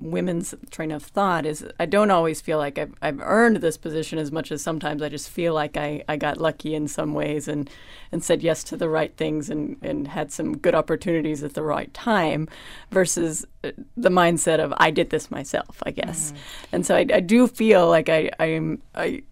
Women's 0.00 0.54
train 0.70 0.90
of 0.90 1.02
thought 1.02 1.44
is 1.44 1.66
I 1.80 1.86
don't 1.86 2.10
always 2.10 2.40
feel 2.40 2.58
like 2.58 2.78
I've, 2.78 2.94
I've 3.02 3.20
earned 3.20 3.56
this 3.56 3.76
position 3.76 4.18
as 4.18 4.30
much 4.30 4.52
as 4.52 4.62
sometimes 4.62 5.02
I 5.02 5.08
just 5.08 5.28
feel 5.28 5.54
like 5.54 5.76
I, 5.76 6.04
I 6.08 6.16
got 6.16 6.38
lucky 6.38 6.74
in 6.74 6.86
some 6.86 7.14
ways 7.14 7.48
and, 7.48 7.68
and 8.12 8.22
said 8.22 8.42
yes 8.42 8.62
to 8.64 8.76
the 8.76 8.88
right 8.88 9.16
things 9.16 9.50
and, 9.50 9.76
and 9.82 10.08
had 10.08 10.30
some 10.30 10.56
good 10.56 10.74
opportunities 10.74 11.42
at 11.42 11.54
the 11.54 11.62
right 11.62 11.92
time 11.94 12.48
versus 12.90 13.44
uh, 13.64 13.72
the 13.96 14.10
mindset 14.10 14.60
of 14.60 14.72
I 14.76 14.90
did 14.90 15.10
this 15.10 15.30
myself, 15.30 15.82
I 15.84 15.90
guess. 15.90 16.32
Mm. 16.32 16.36
And 16.72 16.86
so 16.86 16.96
I, 16.96 17.06
I 17.12 17.20
do 17.20 17.48
feel 17.48 17.88
like 17.88 18.08
I, 18.08 18.30
I'm, 18.38 18.80
I, 18.94 19.22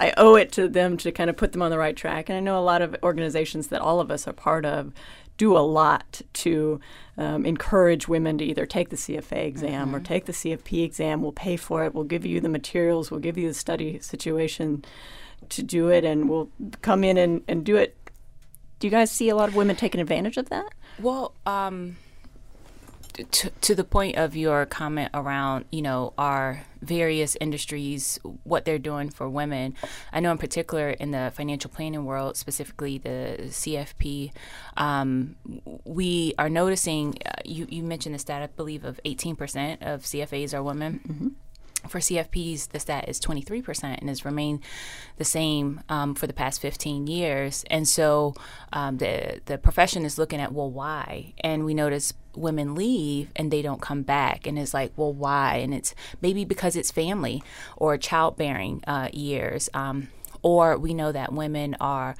I 0.00 0.14
owe 0.16 0.36
it 0.36 0.52
to 0.52 0.68
them 0.68 0.96
to 0.98 1.10
kind 1.10 1.28
of 1.28 1.36
put 1.36 1.52
them 1.52 1.62
on 1.62 1.70
the 1.70 1.78
right 1.78 1.96
track. 1.96 2.28
And 2.28 2.36
I 2.36 2.40
know 2.40 2.58
a 2.58 2.62
lot 2.62 2.82
of 2.82 2.96
organizations 3.02 3.68
that 3.68 3.80
all 3.80 4.00
of 4.00 4.10
us 4.10 4.28
are 4.28 4.32
part 4.32 4.64
of 4.64 4.92
do 5.38 5.56
a 5.56 5.60
lot 5.60 6.20
to 6.34 6.80
um, 7.16 7.46
encourage 7.46 8.06
women 8.06 8.36
to 8.38 8.44
either 8.44 8.66
take 8.66 8.90
the 8.90 8.96
CFA 8.96 9.46
exam 9.46 9.86
mm-hmm. 9.86 9.96
or 9.96 10.00
take 10.00 10.26
the 10.26 10.32
CFP 10.32 10.84
exam. 10.84 11.22
We'll 11.22 11.32
pay 11.32 11.56
for 11.56 11.84
it. 11.84 11.94
We'll 11.94 12.04
give 12.04 12.26
you 12.26 12.40
the 12.40 12.48
materials. 12.48 13.10
We'll 13.10 13.20
give 13.20 13.38
you 13.38 13.48
the 13.48 13.54
study 13.54 13.98
situation 14.00 14.84
to 15.48 15.62
do 15.62 15.88
it, 15.88 16.04
and 16.04 16.28
we'll 16.28 16.50
come 16.82 17.04
in 17.04 17.16
and, 17.16 17.42
and 17.48 17.64
do 17.64 17.76
it. 17.76 17.96
Do 18.80 18.86
you 18.86 18.90
guys 18.90 19.10
see 19.10 19.28
a 19.28 19.36
lot 19.36 19.48
of 19.48 19.56
women 19.56 19.76
taking 19.76 20.00
advantage 20.00 20.36
of 20.36 20.50
that? 20.50 20.72
Well, 21.00 21.32
um, 21.46 21.96
to, 23.12 23.50
to 23.50 23.74
the 23.74 23.84
point 23.84 24.16
of 24.16 24.36
your 24.36 24.66
comment 24.66 25.10
around, 25.14 25.64
you 25.70 25.82
know, 25.82 26.12
our 26.16 26.64
various 26.80 27.36
industries, 27.40 28.18
what 28.44 28.64
they're 28.64 28.78
doing 28.78 29.10
for 29.10 29.28
women. 29.28 29.74
I 30.12 30.20
know 30.20 30.30
in 30.30 30.38
particular 30.38 30.90
in 30.90 31.10
the 31.10 31.32
financial 31.34 31.70
planning 31.70 32.04
world, 32.04 32.36
specifically 32.36 32.98
the 32.98 33.36
CFP, 33.46 34.32
um, 34.76 35.36
we 35.84 36.34
are 36.38 36.48
noticing, 36.48 37.18
uh, 37.26 37.32
you, 37.44 37.66
you 37.68 37.82
mentioned 37.82 38.14
the 38.14 38.18
stat, 38.18 38.42
I 38.42 38.46
believe, 38.46 38.84
of 38.84 39.00
18% 39.04 39.82
of 39.82 40.02
CFAs 40.02 40.54
are 40.54 40.62
women. 40.62 41.00
Mm-hmm 41.06 41.28
for 41.86 42.00
CFPs, 42.00 42.68
the 42.68 42.80
stat 42.80 43.08
is 43.08 43.20
23% 43.20 43.98
and 43.98 44.08
has 44.08 44.24
remained 44.24 44.64
the 45.16 45.24
same 45.24 45.80
um, 45.88 46.14
for 46.14 46.26
the 46.26 46.32
past 46.32 46.60
15 46.60 47.06
years. 47.06 47.64
And 47.70 47.86
so 47.86 48.34
um, 48.72 48.98
the, 48.98 49.40
the 49.44 49.58
profession 49.58 50.04
is 50.04 50.18
looking 50.18 50.40
at, 50.40 50.52
well, 50.52 50.70
why? 50.70 51.34
And 51.40 51.64
we 51.64 51.74
notice 51.74 52.12
women 52.38 52.74
leave 52.74 53.30
and 53.36 53.50
they 53.50 53.62
don't 53.62 53.80
come 53.80 54.02
back. 54.02 54.46
And 54.46 54.58
it's 54.58 54.74
like, 54.74 54.92
well, 54.96 55.12
why? 55.12 55.56
And 55.56 55.74
it's 55.74 55.94
maybe 56.20 56.44
because 56.44 56.76
it's 56.76 56.90
family 56.90 57.42
or 57.76 57.96
childbearing 57.96 58.82
uh, 58.86 59.08
years. 59.12 59.68
Um, 59.74 60.08
or 60.42 60.78
we 60.78 60.94
know 60.94 61.12
that 61.12 61.32
women 61.32 61.76
are 61.80 62.14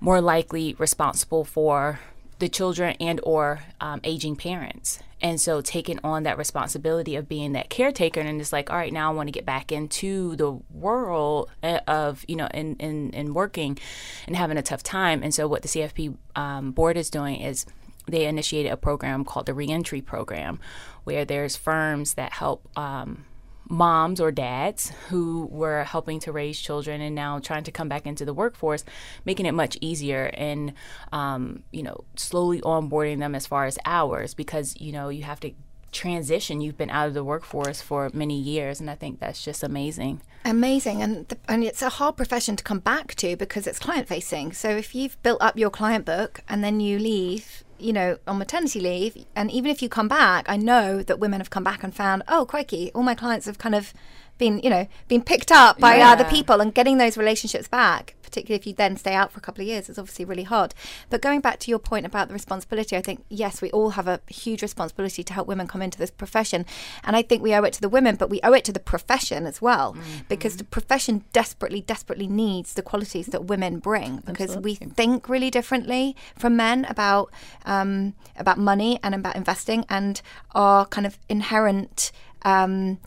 more 0.00 0.20
likely 0.20 0.74
responsible 0.78 1.44
for 1.44 2.00
the 2.38 2.48
children 2.48 2.96
and 2.98 3.20
or 3.22 3.60
um, 3.80 4.00
aging 4.02 4.34
parents 4.34 4.98
and 5.20 5.40
so 5.40 5.60
taking 5.60 6.00
on 6.02 6.24
that 6.24 6.36
responsibility 6.36 7.14
of 7.14 7.28
being 7.28 7.52
that 7.52 7.70
caretaker 7.70 8.18
and 8.18 8.40
it's 8.40 8.52
like 8.52 8.68
all 8.68 8.76
right 8.76 8.92
now 8.92 9.12
i 9.12 9.14
want 9.14 9.28
to 9.28 9.32
get 9.32 9.46
back 9.46 9.70
into 9.70 10.34
the 10.34 10.50
world 10.70 11.48
uh, 11.62 11.78
of 11.86 12.24
you 12.26 12.34
know 12.34 12.48
in, 12.52 12.74
in, 12.76 13.10
in 13.10 13.32
working 13.32 13.78
and 14.26 14.34
having 14.34 14.58
a 14.58 14.62
tough 14.62 14.82
time 14.82 15.22
and 15.22 15.32
so 15.32 15.46
what 15.46 15.62
the 15.62 15.68
cfp 15.68 16.16
um, 16.34 16.72
board 16.72 16.96
is 16.96 17.08
doing 17.08 17.40
is 17.40 17.64
they 18.06 18.26
initiated 18.26 18.72
a 18.72 18.76
program 18.76 19.24
called 19.24 19.46
the 19.46 19.54
reentry 19.54 20.00
program 20.00 20.60
where 21.04 21.24
there's 21.24 21.56
firms 21.56 22.14
that 22.14 22.32
help 22.32 22.68
um, 22.76 23.24
moms 23.68 24.20
or 24.20 24.30
dads 24.30 24.92
who 25.08 25.46
were 25.50 25.84
helping 25.84 26.20
to 26.20 26.32
raise 26.32 26.60
children 26.60 27.00
and 27.00 27.14
now 27.14 27.38
trying 27.38 27.64
to 27.64 27.72
come 27.72 27.88
back 27.88 28.06
into 28.06 28.24
the 28.24 28.34
workforce, 28.34 28.84
making 29.24 29.46
it 29.46 29.52
much 29.52 29.78
easier 29.80 30.30
and, 30.34 30.74
um, 31.12 31.62
you 31.72 31.82
know, 31.82 32.04
slowly 32.16 32.60
onboarding 32.60 33.18
them 33.18 33.34
as 33.34 33.46
far 33.46 33.64
as 33.64 33.78
hours 33.84 34.34
because, 34.34 34.78
you 34.80 34.92
know, 34.92 35.08
you 35.08 35.22
have 35.22 35.40
to 35.40 35.52
transition. 35.92 36.60
You've 36.60 36.78
been 36.78 36.90
out 36.90 37.08
of 37.08 37.14
the 37.14 37.24
workforce 37.24 37.80
for 37.80 38.10
many 38.12 38.38
years, 38.38 38.80
and 38.80 38.90
I 38.90 38.94
think 38.94 39.20
that's 39.20 39.44
just 39.44 39.62
amazing. 39.62 40.22
Amazing, 40.44 41.02
and 41.02 41.28
the, 41.28 41.36
and 41.48 41.62
it's 41.62 41.82
a 41.82 41.88
hard 41.88 42.16
profession 42.16 42.56
to 42.56 42.64
come 42.64 42.80
back 42.80 43.14
to 43.16 43.36
because 43.36 43.66
it's 43.66 43.78
client 43.78 44.08
facing. 44.08 44.52
So 44.52 44.70
if 44.70 44.94
you've 44.94 45.22
built 45.22 45.40
up 45.40 45.56
your 45.56 45.70
client 45.70 46.04
book 46.04 46.40
and 46.48 46.64
then 46.64 46.80
you 46.80 46.98
leave, 46.98 47.62
you 47.82 47.92
know, 47.92 48.18
on 48.26 48.38
maternity 48.38 48.80
leave, 48.80 49.26
and 49.34 49.50
even 49.50 49.70
if 49.70 49.82
you 49.82 49.88
come 49.88 50.08
back, 50.08 50.48
I 50.48 50.56
know 50.56 51.02
that 51.02 51.18
women 51.18 51.40
have 51.40 51.50
come 51.50 51.64
back 51.64 51.82
and 51.82 51.94
found, 51.94 52.22
oh, 52.28 52.46
crikey, 52.46 52.90
all 52.94 53.02
my 53.02 53.14
clients 53.14 53.46
have 53.46 53.58
kind 53.58 53.74
of 53.74 53.92
been, 54.38 54.60
you 54.60 54.70
know, 54.70 54.86
been 55.08 55.22
picked 55.22 55.52
up 55.52 55.78
by 55.78 55.96
yeah. 55.96 56.10
other 56.10 56.24
people 56.24 56.60
and 56.60 56.74
getting 56.74 56.98
those 56.98 57.16
relationships 57.16 57.68
back, 57.68 58.14
particularly 58.32 58.58
if 58.58 58.66
you 58.66 58.72
then 58.72 58.96
stay 58.96 59.12
out 59.12 59.30
for 59.30 59.38
a 59.38 59.42
couple 59.42 59.60
of 59.60 59.68
years, 59.68 59.90
it's 59.90 59.98
obviously 59.98 60.24
really 60.24 60.44
hard. 60.44 60.74
But 61.10 61.20
going 61.20 61.40
back 61.40 61.58
to 61.60 61.70
your 61.70 61.78
point 61.78 62.06
about 62.06 62.28
the 62.28 62.34
responsibility, 62.34 62.96
I 62.96 63.02
think, 63.02 63.24
yes, 63.28 63.60
we 63.60 63.70
all 63.72 63.90
have 63.90 64.08
a 64.08 64.20
huge 64.28 64.62
responsibility 64.62 65.22
to 65.22 65.34
help 65.34 65.46
women 65.46 65.68
come 65.68 65.82
into 65.82 65.98
this 65.98 66.10
profession. 66.10 66.64
And 67.04 67.14
I 67.14 67.20
think 67.20 67.42
we 67.42 67.54
owe 67.54 67.62
it 67.62 67.74
to 67.74 67.80
the 67.82 67.90
women, 67.90 68.16
but 68.16 68.30
we 68.30 68.40
owe 68.42 68.54
it 68.54 68.64
to 68.64 68.72
the 68.72 68.80
profession 68.80 69.46
as 69.46 69.60
well, 69.60 69.92
mm-hmm. 69.92 70.24
because 70.28 70.56
the 70.56 70.64
profession 70.64 71.24
desperately, 71.34 71.82
desperately 71.82 72.26
needs 72.26 72.72
the 72.72 72.82
qualities 72.82 73.26
that 73.26 73.44
women 73.44 73.78
bring 73.78 74.16
because 74.24 74.56
Absolutely. 74.56 74.78
we 74.80 74.94
think 74.94 75.28
really 75.28 75.50
differently 75.50 76.16
from 76.34 76.56
men 76.56 76.86
about 76.86 77.30
um, 77.66 78.14
about 78.38 78.58
money 78.58 78.98
and 79.02 79.14
about 79.14 79.36
investing 79.36 79.84
and 79.90 80.22
our 80.54 80.86
kind 80.86 81.06
of 81.06 81.18
inherent 81.28 82.12
um, 82.44 82.98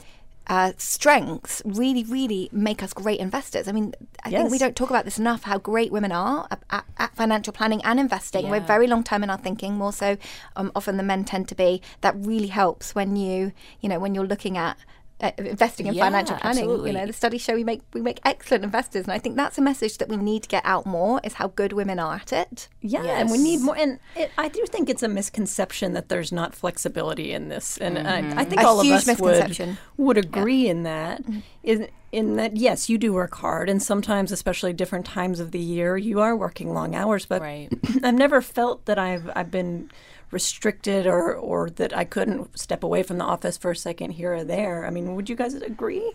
uh, 0.48 0.74
strengths 0.78 1.62
really, 1.66 2.04
really 2.04 2.50
make 2.52 2.84
us 2.84 2.94
great 2.94 3.20
investors. 3.20 3.68
I 3.68 3.72
mean, 3.72 3.94
I 4.24 4.30
think 4.30 4.52
we 4.52 4.58
don't 4.58 4.76
talk 4.76 4.90
about 4.90 5.06
this 5.06 5.18
enough 5.18 5.44
how 5.44 5.58
great 5.58 5.92
women 5.92 6.12
are 6.12 6.48
at, 6.52 6.86
at, 6.98 7.16
financial 7.16 7.54
planning 7.54 7.82
and 7.84 8.00
investing. 8.00 8.50
We're 8.50 8.60
very 8.60 8.88
long 8.88 9.04
term 9.04 9.24
in 9.24 9.30
our 9.30 9.38
thinking, 9.38 9.76
more 9.76 9.94
so 9.94 10.18
um, 10.56 10.72
often 10.76 10.98
than 10.98 11.08
men 11.08 11.24
tend 11.24 11.48
to 11.50 11.56
be. 11.56 11.82
That 12.02 12.16
really 12.18 12.48
helps 12.48 12.94
when 12.94 13.16
you, 13.16 13.54
you 13.82 13.90
know, 13.90 14.00
when 14.00 14.14
you're 14.14 14.28
looking 14.28 14.58
at. 14.58 14.78
Uh, 15.22 15.32
investing 15.38 15.88
in 15.88 15.94
Yeah, 15.94 16.04
financial 16.04 16.36
planning, 16.36 16.64
absolutely. 16.64 16.92
you 16.92 16.98
know, 16.98 17.06
the 17.06 17.14
studies 17.14 17.42
show 17.42 17.56
we 17.56 17.64
make 17.64 17.82
we 17.94 18.02
make 18.02 18.20
excellent 18.26 18.66
investors, 18.66 19.06
and 19.06 19.14
I 19.14 19.18
think 19.18 19.38
that's 19.38 19.58
a 19.58 19.62
message 19.62 19.98
that 20.00 20.10
we 20.10 20.18
need 20.18 20.44
to 20.44 20.50
get 20.50 20.62
out 20.66 20.86
more: 20.86 21.22
is 21.24 21.36
how 21.36 21.48
good 21.48 21.72
women 21.72 22.00
are 22.00 22.16
at 22.16 22.34
it. 22.34 22.68
Yeah, 22.82 23.04
and 23.04 23.32
we 23.32 23.38
need 23.38 23.62
more. 23.62 23.78
And 23.78 24.00
it, 24.18 24.32
I 24.38 24.50
do 24.50 24.66
think 24.68 24.90
it's 24.90 25.04
a 25.04 25.08
misconception 25.08 25.94
that 25.94 26.10
there's 26.10 26.34
not 26.34 26.54
flexibility 26.54 27.32
in 27.32 27.48
this, 27.48 27.78
and 27.78 27.98
I, 27.98 28.18
I 28.42 28.44
think 28.44 28.60
mm-hmm. 28.60 28.66
A 28.66 28.68
all 28.68 28.82
of 28.82 28.88
us 28.88 29.06
would 29.08 29.18
misconception. 29.18 29.78
would 29.96 30.18
agree 30.18 30.68
in 30.68 30.84
that. 30.84 31.24
Mm-hmm. 31.24 31.40
In, 31.64 31.88
in 32.12 32.36
that, 32.36 32.56
yes, 32.56 32.90
you 32.90 32.98
do 32.98 33.12
work 33.14 33.36
hard, 33.36 33.70
and 33.70 33.82
sometimes, 33.82 34.32
especially 34.32 34.72
different 34.74 35.06
times 35.06 35.40
of 35.40 35.52
the 35.52 35.60
year, 35.60 35.98
you 35.98 36.20
are 36.22 36.36
working 36.36 36.74
long 36.74 36.94
hours. 36.94 37.26
But 37.26 37.42
Right. 37.42 37.70
I've 38.04 38.16
never 38.16 38.42
felt 38.42 38.86
that 38.86 39.00
I've 39.00 39.30
I've 39.36 39.52
been 39.52 39.90
restricted 40.32 41.08
or 41.08 41.34
or 41.34 41.70
that 41.72 41.96
I 41.96 42.04
couldn't 42.04 42.58
step 42.58 42.84
away 42.84 43.04
from 43.04 43.18
the 43.18 43.26
office 43.26 43.58
for 43.58 43.72
a 43.72 43.76
second 43.76 44.12
here 44.12 44.34
or 44.34 44.44
there. 44.44 44.86
I 44.86 44.90
mean, 44.90 45.16
would 45.16 45.30
you 45.30 45.36
guys 45.36 45.54
agree? 45.54 46.14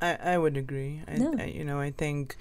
I, 0.00 0.14
I 0.14 0.38
would 0.38 0.56
agree. 0.56 1.02
I, 1.08 1.14
Yeah. 1.16 1.30
I, 1.38 1.44
you 1.44 1.64
know, 1.64 1.80
I 1.80 1.90
think, 1.90 2.36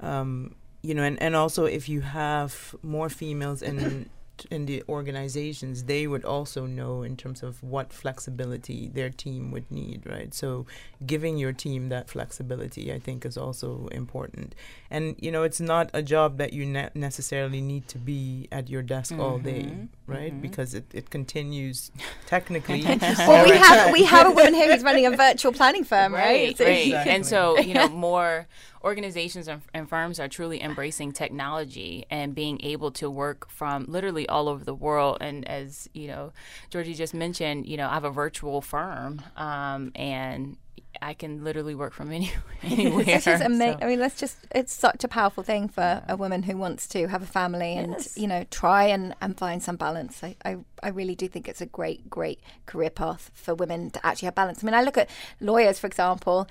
um, 0.00 0.54
you 0.82 0.94
know, 0.94 1.02
and, 1.02 1.20
and 1.20 1.36
also 1.36 1.64
if 1.66 1.88
you 1.88 2.00
have 2.00 2.74
more 2.82 3.08
females 3.08 3.60
in 3.62 4.08
in 4.50 4.66
the 4.66 4.82
organizations, 4.88 5.84
they 5.84 6.06
would 6.06 6.24
also 6.24 6.66
know 6.66 7.02
in 7.02 7.16
terms 7.16 7.42
of 7.42 7.62
what 7.62 7.92
flexibility 7.92 8.88
their 8.88 9.10
team 9.10 9.50
would 9.50 9.70
need, 9.70 10.02
right? 10.06 10.34
So 10.34 10.66
giving 11.06 11.36
your 11.36 11.52
team 11.52 11.88
that 11.88 12.08
flexibility, 12.08 12.92
I 12.92 12.98
think, 12.98 13.24
is 13.24 13.36
also 13.36 13.88
important. 13.92 14.54
And 14.90 15.16
you 15.18 15.30
know, 15.30 15.42
it's 15.42 15.60
not 15.60 15.90
a 15.92 16.02
job 16.02 16.38
that 16.38 16.52
you 16.52 16.66
ne- 16.66 16.90
necessarily 16.94 17.60
need 17.60 17.88
to 17.88 17.98
be 17.98 18.48
at 18.52 18.68
your 18.68 18.82
desk 18.82 19.14
all 19.18 19.38
day, 19.38 19.64
mm-hmm. 19.64 20.12
right? 20.12 20.32
Mm-hmm. 20.32 20.40
Because 20.40 20.74
it, 20.74 20.86
it 20.92 21.10
continues 21.10 21.90
technically. 22.26 22.82
Well, 22.82 23.44
we 23.48 23.56
have 23.68 23.92
we 23.92 24.04
have 24.04 24.26
a 24.26 24.30
woman 24.30 24.54
here 24.54 24.72
who's 24.72 24.82
running 24.82 25.06
a 25.06 25.16
virtual 25.16 25.52
planning 25.52 25.84
firm, 25.84 26.12
right? 26.12 26.24
Right, 26.24 26.58
So- 26.58 26.64
right. 26.64 26.86
Exactly. 26.86 27.12
And 27.12 27.26
so, 27.26 27.58
you 27.58 27.74
know, 27.74 27.88
more 27.88 28.46
organizations 28.84 29.48
and, 29.48 29.62
and 29.72 29.88
firms 29.88 30.20
are 30.20 30.28
truly 30.28 30.62
embracing 30.62 31.12
technology 31.12 32.04
and 32.10 32.34
being 32.34 32.60
able 32.62 32.90
to 32.92 33.10
work 33.10 33.48
from 33.50 33.86
literally 33.88 34.28
all 34.28 34.48
over 34.48 34.62
the 34.62 34.74
world. 34.74 35.18
And 35.20 35.48
as, 35.48 35.88
you 35.94 36.06
know, 36.06 36.32
Georgie 36.70 36.94
just 36.94 37.14
mentioned, 37.14 37.66
you 37.66 37.76
know, 37.76 37.88
I 37.88 37.94
have 37.94 38.04
a 38.04 38.10
virtual 38.10 38.60
firm 38.60 39.22
um, 39.36 39.90
and 39.94 40.58
I 41.02 41.14
can 41.14 41.44
literally 41.44 41.74
work 41.74 41.92
from 41.92 42.10
any, 42.12 42.32
anywhere. 42.62 43.04
It's 43.06 43.24
just 43.24 43.42
amazing. 43.44 43.78
So- 43.80 43.84
I 43.84 43.88
mean, 43.88 43.98
that's 43.98 44.18
just, 44.18 44.36
it's 44.54 44.72
such 44.72 45.04
a 45.04 45.08
powerful 45.08 45.42
thing 45.42 45.68
for 45.68 46.02
a 46.08 46.16
woman 46.16 46.42
who 46.44 46.56
wants 46.56 46.86
to 46.88 47.08
have 47.08 47.22
a 47.22 47.26
family 47.26 47.76
and, 47.76 47.92
Yes. 47.92 48.16
you 48.16 48.26
know, 48.26 48.44
try 48.50 48.84
and, 48.84 49.14
and 49.20 49.36
find 49.36 49.62
some 49.62 49.76
balance. 49.76 50.22
I, 50.22 50.36
I, 50.44 50.56
I 50.82 50.88
really 50.88 51.14
do 51.14 51.28
think 51.28 51.48
it's 51.48 51.60
a 51.60 51.66
great, 51.66 52.08
great 52.08 52.40
career 52.66 52.90
path 52.90 53.30
for 53.34 53.54
women 53.54 53.90
to 53.90 54.06
actually 54.06 54.26
have 54.26 54.34
balance. 54.34 54.62
I 54.62 54.66
mean, 54.66 54.74
I 54.74 54.82
look 54.82 54.96
at 54.98 55.10
lawyers, 55.40 55.78
for 55.78 55.86
example, 55.86 56.46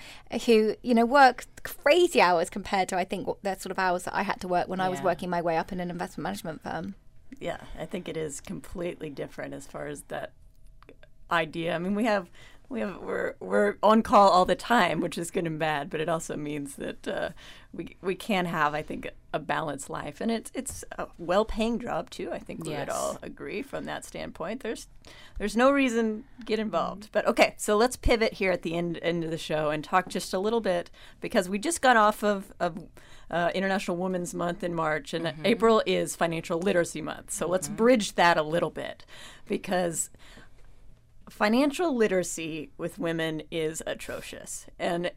who, 0.45 0.75
you 0.81 0.93
know, 0.93 1.05
work 1.05 1.45
crazy 1.63 2.21
hours 2.21 2.49
compared 2.49 2.89
to, 2.89 2.97
I 2.97 3.03
think, 3.05 3.27
what 3.27 3.41
the 3.43 3.55
sort 3.55 3.71
of 3.71 3.79
hours 3.79 4.03
that 4.03 4.15
I 4.15 4.23
had 4.23 4.39
to 4.41 4.47
work 4.47 4.67
when 4.67 4.79
I 4.79 4.89
was 4.89 5.01
working 5.01 5.29
my 5.29 5.41
way 5.41 5.57
up 5.57 5.71
in 5.71 5.79
an 5.79 5.89
investment 5.89 6.23
management 6.23 6.61
firm. 6.63 6.95
Yeah, 7.39 7.57
I 7.79 7.85
think 7.85 8.07
it 8.07 8.15
is 8.15 8.39
completely 8.41 9.09
different 9.09 9.53
as 9.53 9.65
far 9.65 9.87
as 9.87 10.03
that 10.03 10.33
idea. 11.31 11.75
I 11.75 11.79
mean, 11.79 11.95
we 11.95 12.05
have 12.05 12.29
we 12.73 12.79
have 12.79 12.97
we're 12.97 13.35
we're 13.39 13.75
on 13.83 14.01
call 14.01 14.29
all 14.29 14.45
the 14.45 14.55
time, 14.55 14.99
which 14.99 15.17
is 15.17 15.29
good 15.29 15.45
and 15.45 15.59
bad, 15.59 15.89
but 15.89 16.01
it 16.01 16.09
also 16.09 16.35
means 16.35 16.75
that 16.75 17.07
uh, 17.07 17.29
we 17.71 17.95
we 18.01 18.15
can 18.15 18.47
have, 18.47 18.73
I 18.73 18.81
think, 18.81 19.07
a 19.31 19.39
balanced 19.39 19.89
life, 19.89 20.19
and 20.19 20.31
it's 20.31 20.51
it's 20.55 20.83
a 20.97 21.07
well-paying 21.19 21.79
job 21.79 22.09
too. 22.09 22.31
I 22.33 22.39
think 22.39 22.65
we 22.65 22.71
would 22.71 22.89
all 22.89 23.19
agree 23.21 23.61
from 23.61 23.85
that 23.85 24.03
standpoint. 24.03 24.61
There's 24.61 24.87
there's 25.37 25.55
no 25.55 25.71
reason 25.71 26.23
to 26.39 26.45
get 26.45 26.57
involved. 26.57 27.09
But 27.11 27.27
okay, 27.27 27.53
so 27.57 27.77
let's 27.77 27.95
pivot 27.95 28.33
here 28.33 28.51
at 28.51 28.63
the 28.63 28.75
end 28.75 28.99
end 29.03 29.23
of 29.23 29.29
the 29.29 29.37
show 29.37 29.69
and 29.69 29.83
talk 29.83 30.09
just 30.09 30.33
a 30.33 30.39
little 30.39 30.61
bit 30.61 30.89
because 31.21 31.47
we 31.47 31.59
just 31.59 31.81
got 31.81 31.95
off 31.95 32.23
of 32.23 32.51
of 32.59 32.87
uh, 33.29 33.51
International 33.53 33.97
Women's 33.97 34.33
Month 34.33 34.63
in 34.63 34.73
March, 34.73 35.13
and 35.13 35.31
April 35.45 35.83
is 35.85 36.15
Financial 36.15 36.59
Literacy 36.59 37.01
Month. 37.01 37.31
So 37.31 37.47
let's 37.47 37.67
bridge 37.67 38.15
that 38.15 38.37
a 38.37 38.43
little 38.43 38.71
bit 38.71 39.05
because 39.47 40.09
financial 41.29 41.95
literacy 41.95 42.69
with 42.77 42.99
women 42.99 43.43
is 43.51 43.81
atrocious. 43.85 44.65
And 44.79 45.11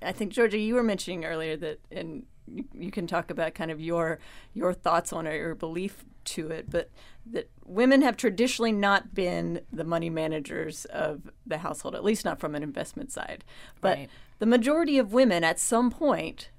I 0.00 0.12
think 0.12 0.32
Georgie, 0.32 0.62
you 0.62 0.74
were 0.74 0.82
mentioning 0.82 1.24
earlier 1.24 1.56
that, 1.56 1.80
and 1.90 2.24
you, 2.46 2.90
can 2.90 3.06
talk 3.06 3.30
about 3.30 3.54
kind 3.54 3.70
of 3.70 3.80
your 3.80 4.18
your 4.52 4.72
thoughts 4.72 5.12
on 5.12 5.26
it, 5.26 5.36
your 5.36 5.54
belief 5.54 6.04
to 6.24 6.48
it, 6.48 6.70
but 6.70 6.90
that 7.26 7.50
women 7.64 8.02
have 8.02 8.16
traditionally 8.16 8.72
not 8.72 9.14
been 9.14 9.60
the 9.72 9.84
money 9.84 10.10
managers 10.10 10.84
of 10.86 11.30
the 11.46 11.58
household, 11.58 11.94
at 11.94 12.04
least 12.04 12.24
not 12.24 12.40
from 12.40 12.54
an 12.54 12.62
investment 12.62 13.12
side. 13.12 13.44
But 13.80 13.98
Right. 13.98 14.10
the 14.38 14.46
majority 14.46 14.98
of 14.98 15.12
women 15.12 15.44
at 15.44 15.58
some 15.58 15.90
point 15.90 16.50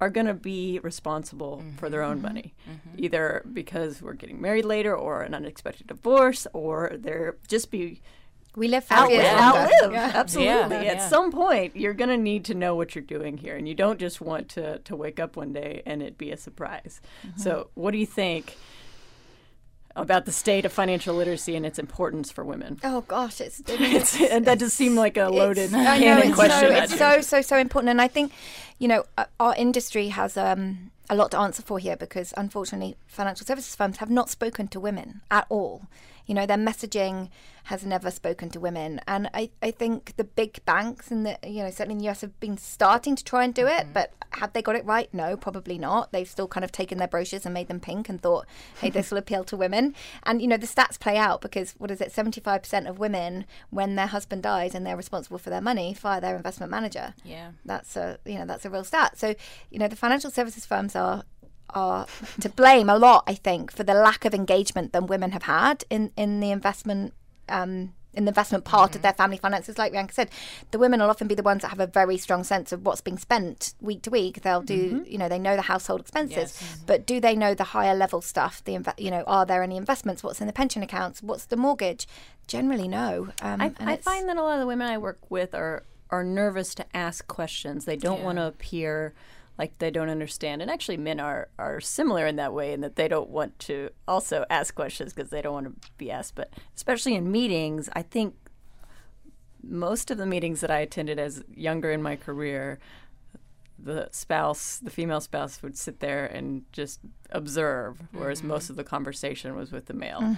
are 0.00 0.10
going 0.10 0.26
to 0.26 0.34
be 0.34 0.80
responsible 0.82 1.58
mm-hmm. 1.58 1.76
for 1.76 1.88
their 1.88 2.02
own 2.02 2.16
mm-hmm. 2.16 2.26
money, 2.26 2.54
mm-hmm. 2.68 3.04
either 3.04 3.44
because 3.52 4.02
we're 4.02 4.14
getting 4.14 4.40
married 4.40 4.64
later, 4.64 4.96
or 4.96 5.22
an 5.22 5.34
unexpected 5.34 5.86
divorce, 5.86 6.46
or 6.52 6.92
they're 6.98 7.36
just 7.46 7.70
be 7.70 8.02
We 8.54 8.68
live 8.68 8.84
five 8.84 9.10
years 9.10 9.24
outlive. 9.26 9.54
longer. 9.54 9.70
outlive. 9.70 9.92
Yeah. 9.92 10.12
Absolutely. 10.20 10.76
Yeah, 10.76 10.90
At 10.92 10.96
yeah. 10.96 11.08
some 11.08 11.32
point, 11.32 11.74
you're 11.76 11.94
going 11.94 12.10
to 12.10 12.18
need 12.18 12.44
to 12.46 12.54
know 12.54 12.74
what 12.74 12.94
you're 12.94 13.02
doing 13.02 13.38
here, 13.38 13.56
and 13.56 13.66
you 13.66 13.74
don't 13.74 13.98
just 13.98 14.20
want 14.20 14.48
to 14.50 14.78
to 14.80 14.94
wake 14.96 15.18
up 15.18 15.36
one 15.36 15.52
day 15.52 15.82
and 15.86 16.02
it 16.02 16.18
be 16.18 16.30
a 16.30 16.36
surprise. 16.36 17.00
So, 17.36 17.70
what 17.74 17.92
do 17.92 17.98
you 17.98 18.06
think 18.06 18.56
about 19.94 20.24
the 20.24 20.32
state 20.32 20.64
of 20.64 20.72
financial 20.72 21.14
literacy 21.14 21.54
and 21.54 21.66
its 21.66 21.78
importance 21.78 22.30
for 22.32 22.44
women? 22.44 22.78
Oh 22.82 23.02
gosh, 23.02 23.40
it's, 23.40 23.62
It's, 23.68 24.20
and 24.20 24.44
that 24.46 24.58
does 24.58 24.72
seem 24.72 24.96
like 24.96 25.16
a 25.16 25.28
loaded 25.28 25.64
It's- 25.72 25.86
I 25.86 25.98
know 25.98 26.18
it's 26.18 26.34
question. 26.34 26.60
so 26.70 26.74
it's 26.76 26.98
so 26.98 27.20
so 27.20 27.40
so 27.42 27.56
important, 27.58 27.90
and 27.90 28.00
I 28.00 28.08
think 28.08 28.32
you 28.78 28.88
know 28.88 29.04
uh, 29.18 29.24
our 29.38 29.54
industry 29.56 30.08
has 30.08 30.36
um, 30.36 30.90
a 31.10 31.14
lot 31.16 31.30
to 31.32 31.38
answer 31.38 31.62
for 31.62 31.78
here 31.78 31.96
because 31.96 32.32
unfortunately 32.36 32.96
financial 33.06 33.46
services 33.46 33.74
firms 33.74 33.98
have 33.98 34.10
not 34.10 34.28
spoken 34.30 34.68
to 34.68 34.80
women 34.80 35.20
at 35.30 35.46
all. 35.48 35.82
You 36.26 36.34
know 36.34 36.46
their 36.46 36.56
messaging 36.56 37.30
has 37.64 37.84
never 37.84 38.10
spoken 38.10 38.50
to 38.50 38.60
women, 38.60 39.00
and 39.06 39.30
I, 39.32 39.50
I 39.62 39.70
think 39.70 40.14
the 40.16 40.24
big 40.24 40.64
banks 40.64 41.10
and 41.10 41.24
the 41.24 41.38
you 41.44 41.62
know 41.62 41.70
certainly 41.70 41.94
in 41.94 41.98
the 41.98 42.08
US 42.08 42.22
have 42.22 42.38
been 42.40 42.56
starting 42.56 43.16
to 43.16 43.24
try 43.24 43.44
and 43.44 43.54
do 43.54 43.66
it, 43.66 43.84
mm-hmm. 43.84 43.92
but 43.92 44.12
have 44.30 44.52
they 44.52 44.62
got 44.62 44.76
it 44.76 44.84
right? 44.84 45.12
No, 45.12 45.36
probably 45.36 45.78
not. 45.78 46.10
They've 46.12 46.28
still 46.28 46.48
kind 46.48 46.64
of 46.64 46.72
taken 46.72 46.98
their 46.98 47.08
brochures 47.08 47.44
and 47.44 47.52
made 47.52 47.68
them 47.68 47.80
pink 47.80 48.08
and 48.08 48.20
thought, 48.20 48.46
hey, 48.80 48.90
this 48.90 49.10
will 49.10 49.18
appeal 49.18 49.44
to 49.44 49.56
women. 49.56 49.94
And 50.22 50.40
you 50.40 50.48
know 50.48 50.56
the 50.56 50.66
stats 50.66 50.98
play 50.98 51.16
out 51.16 51.40
because 51.40 51.74
what 51.78 51.90
is 51.90 52.00
it? 52.00 52.12
Seventy 52.12 52.40
five 52.40 52.62
percent 52.62 52.86
of 52.86 52.98
women, 52.98 53.44
when 53.70 53.94
their 53.96 54.06
husband 54.08 54.42
dies 54.42 54.74
and 54.74 54.86
they're 54.86 54.96
responsible 54.96 55.38
for 55.38 55.50
their 55.50 55.60
money, 55.60 55.94
fire 55.94 56.20
their 56.20 56.36
investment 56.36 56.70
manager 56.70 57.14
yeah. 57.24 57.52
that's 57.64 57.96
a 57.96 58.18
you 58.24 58.38
know 58.38 58.46
that's 58.46 58.64
a 58.64 58.70
real 58.70 58.84
stat. 58.84 59.18
So 59.18 59.34
you 59.70 59.78
know 59.78 59.88
the 59.88 59.96
financial 59.96 60.30
services 60.30 60.66
firms 60.66 60.96
are 60.96 61.24
are 61.74 62.06
to 62.40 62.48
blame 62.48 62.88
a 62.88 62.96
lot, 62.96 63.24
I 63.26 63.34
think, 63.34 63.72
for 63.72 63.82
the 63.82 63.94
lack 63.94 64.24
of 64.24 64.34
engagement 64.34 64.92
that 64.92 65.06
women 65.08 65.32
have 65.32 65.44
had 65.44 65.84
in 65.90 66.12
in 66.16 66.40
the 66.40 66.50
investment. 66.50 67.14
Um, 67.48 67.94
in 68.14 68.26
the 68.26 68.28
investment 68.28 68.64
part 68.64 68.94
of 68.94 69.00
their 69.00 69.14
family 69.14 69.38
finances, 69.38 69.78
like 69.78 69.90
Rianka 69.94 70.12
said, 70.12 70.28
the 70.70 70.78
women 70.78 71.00
will 71.00 71.08
often 71.08 71.28
be 71.28 71.34
the 71.34 71.42
ones 71.42 71.62
that 71.62 71.68
have 71.68 71.80
a 71.80 71.86
very 71.86 72.18
strong 72.18 72.44
sense 72.44 72.70
of 72.70 72.84
what's 72.84 73.00
being 73.00 73.16
spent 73.16 73.72
week 73.80 74.02
to 74.02 74.10
week. 74.10 74.42
They'll 74.42 74.60
do, 74.60 75.02
you 75.08 75.16
know, 75.16 75.30
they 75.30 75.38
know 75.38 75.56
the 75.56 75.62
household 75.62 76.02
expenses, 76.02 76.52
but 76.84 77.06
do 77.06 77.20
they 77.20 77.34
know 77.34 77.54
the 77.54 77.64
higher 77.64 77.94
level 77.94 78.20
stuff? 78.20 78.62
The 78.64 78.74
inve- 78.74 79.00
you 79.00 79.10
know, 79.10 79.22
are 79.26 79.46
there 79.46 79.62
any 79.62 79.78
investments? 79.78 80.22
What's 80.22 80.42
in 80.42 80.46
the 80.46 80.52
pension 80.52 80.82
accounts? 80.82 81.22
What's 81.22 81.46
the 81.46 81.56
mortgage? 81.56 82.06
Generally, 82.46 82.88
no. 82.88 83.32
Um, 83.40 83.62
I, 83.62 83.72
and 83.78 83.88
I 83.88 83.96
find 83.96 84.28
that 84.28 84.36
a 84.36 84.42
lot 84.42 84.54
of 84.54 84.60
the 84.60 84.66
women 84.66 84.88
I 84.88 84.98
work 84.98 85.30
with 85.30 85.54
are 85.54 85.84
are 86.10 86.22
nervous 86.22 86.74
to 86.74 86.84
ask 86.94 87.26
questions. 87.26 87.86
They 87.86 87.96
don't 87.96 88.22
want 88.22 88.36
to 88.36 88.46
appear 88.46 89.14
like 89.58 89.78
they 89.78 89.90
don't 89.90 90.08
understand. 90.08 90.62
And 90.62 90.70
actually, 90.70 90.96
men 90.96 91.20
are 91.20 91.48
are 91.58 91.80
similar 91.80 92.26
in 92.26 92.36
that 92.36 92.52
way, 92.52 92.72
in 92.72 92.80
that 92.80 92.96
they 92.96 93.08
don't 93.08 93.30
want 93.30 93.58
to 93.60 93.90
also 94.08 94.44
ask 94.50 94.74
questions 94.74 95.12
because 95.12 95.30
they 95.30 95.42
don't 95.42 95.52
want 95.52 95.66
to 95.66 95.90
be 95.98 96.10
asked. 96.10 96.34
But 96.34 96.52
especially 96.74 97.14
in 97.14 97.30
meetings, 97.30 97.88
I 97.92 98.02
think 98.02 98.34
most 99.62 100.10
of 100.10 100.18
the 100.18 100.26
meetings 100.26 100.60
that 100.60 100.70
I 100.70 100.80
attended 100.80 101.18
as 101.18 101.44
younger 101.54 101.90
in 101.90 102.02
my 102.02 102.16
career. 102.16 102.78
The 103.84 104.08
spouse, 104.12 104.78
the 104.78 104.90
female 104.90 105.20
spouse, 105.20 105.60
would 105.60 105.76
sit 105.76 105.98
there 105.98 106.24
and 106.26 106.62
just 106.70 107.00
observe, 107.30 108.00
whereas 108.12 108.40
most 108.44 108.70
of 108.70 108.76
the 108.76 108.84
conversation 108.84 109.56
was 109.56 109.72
with 109.72 109.86
the 109.86 109.94
male. 109.94 110.36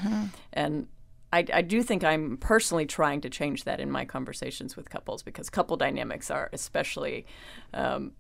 And 0.55 0.89
I, 1.31 1.45
I 1.53 1.63
do 1.63 1.83
think 1.83 2.05
I'm 2.05 2.39
personally 2.39 2.87
trying 2.87 3.21
to 3.23 3.29
change 3.29 3.65
that 3.65 3.81
in 3.81 3.91
my 3.91 4.05
conversations 4.07 4.77
with 4.77 4.89
couples 4.89 5.23
because 5.23 5.51
couple 5.51 5.77
dynamics 5.77 6.31
are 6.31 6.49
especially 6.55 7.27
um, 7.75 8.13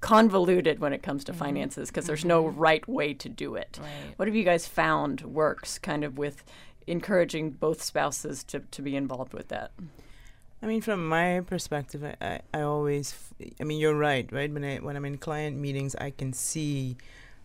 convoluted 0.00 0.78
when 0.78 0.92
it 0.92 1.02
comes 1.02 1.24
to 1.24 1.32
finances 1.32 1.88
because 1.90 2.06
there's 2.06 2.24
no 2.24 2.46
right 2.46 2.86
way 2.88 3.14
to 3.14 3.28
do 3.28 3.54
it. 3.54 3.78
What 4.16 4.28
have 4.28 4.34
you 4.34 4.44
guys 4.44 4.66
found 4.66 5.22
works 5.22 5.78
kind 5.78 6.04
of 6.04 6.18
with 6.18 6.44
encouraging 6.86 7.50
both 7.50 7.82
spouses 7.82 8.44
to, 8.44 8.60
to 8.60 8.82
be 8.82 8.96
involved 8.96 9.32
with 9.34 9.48
that? 9.48 9.72
I 10.62 10.66
mean, 10.66 10.80
from 10.80 11.06
my 11.08 11.40
perspective, 11.46 12.02
I, 12.04 12.16
I, 12.24 12.40
I 12.54 12.60
always, 12.62 13.12
f- 13.12 13.48
I 13.60 13.64
mean, 13.64 13.78
you're 13.78 13.94
right, 13.96 14.30
right? 14.32 14.50
When 14.52 14.64
I 14.64 14.76
when 14.78 14.96
I'm 14.96 15.04
in 15.04 15.18
client 15.18 15.56
meetings, 15.58 15.94
I 15.96 16.10
can 16.10 16.32
see. 16.32 16.96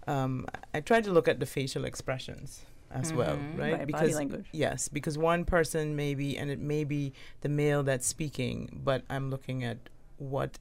Um, 0.08 0.48
I 0.74 0.80
try 0.80 1.02
to 1.02 1.12
look 1.12 1.28
at 1.28 1.40
the 1.40 1.46
facial 1.46 1.84
expressions 1.86 2.66
as 2.90 3.14
well, 3.14 3.36
Mhm. 3.36 3.58
right? 3.60 3.72
Right, 3.74 3.80
body 3.80 3.86
because 3.86 4.16
language. 4.16 4.46
yes, 4.52 4.88
because 4.88 5.18
one 5.18 5.46
person 5.46 5.96
maybe, 5.96 6.38
and 6.38 6.50
it 6.50 6.60
may 6.60 6.84
be 6.86 7.14
the 7.42 7.50
male 7.50 7.84
that's 7.84 8.08
speaking, 8.08 8.82
but 8.84 9.04
I'm 9.10 9.30
looking 9.30 9.64
at 9.64 9.78
what 10.18 10.58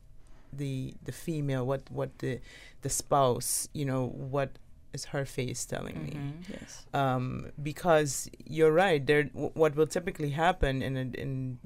the 0.52 0.94
the 1.04 1.12
female, 1.12 1.64
what 1.66 1.82
what 1.90 2.18
the 2.18 2.40
the 2.82 2.88
spouse, 2.90 3.68
you 3.72 3.84
know, 3.84 4.06
what 4.06 4.50
is 4.92 5.06
her 5.06 5.24
face 5.24 5.64
telling 5.64 6.02
me? 6.02 6.10
Mhm. 6.12 6.32
Yes. 6.50 6.86
um, 6.94 7.50
because 7.62 8.28
you're 8.44 8.72
right. 8.72 9.04
There, 9.06 9.24
w- 9.24 9.52
what 9.54 9.76
will 9.76 9.86
typically 9.86 10.30
happen 10.30 10.82
in 10.82 10.96
a, 10.96 11.02
in 11.20 11.58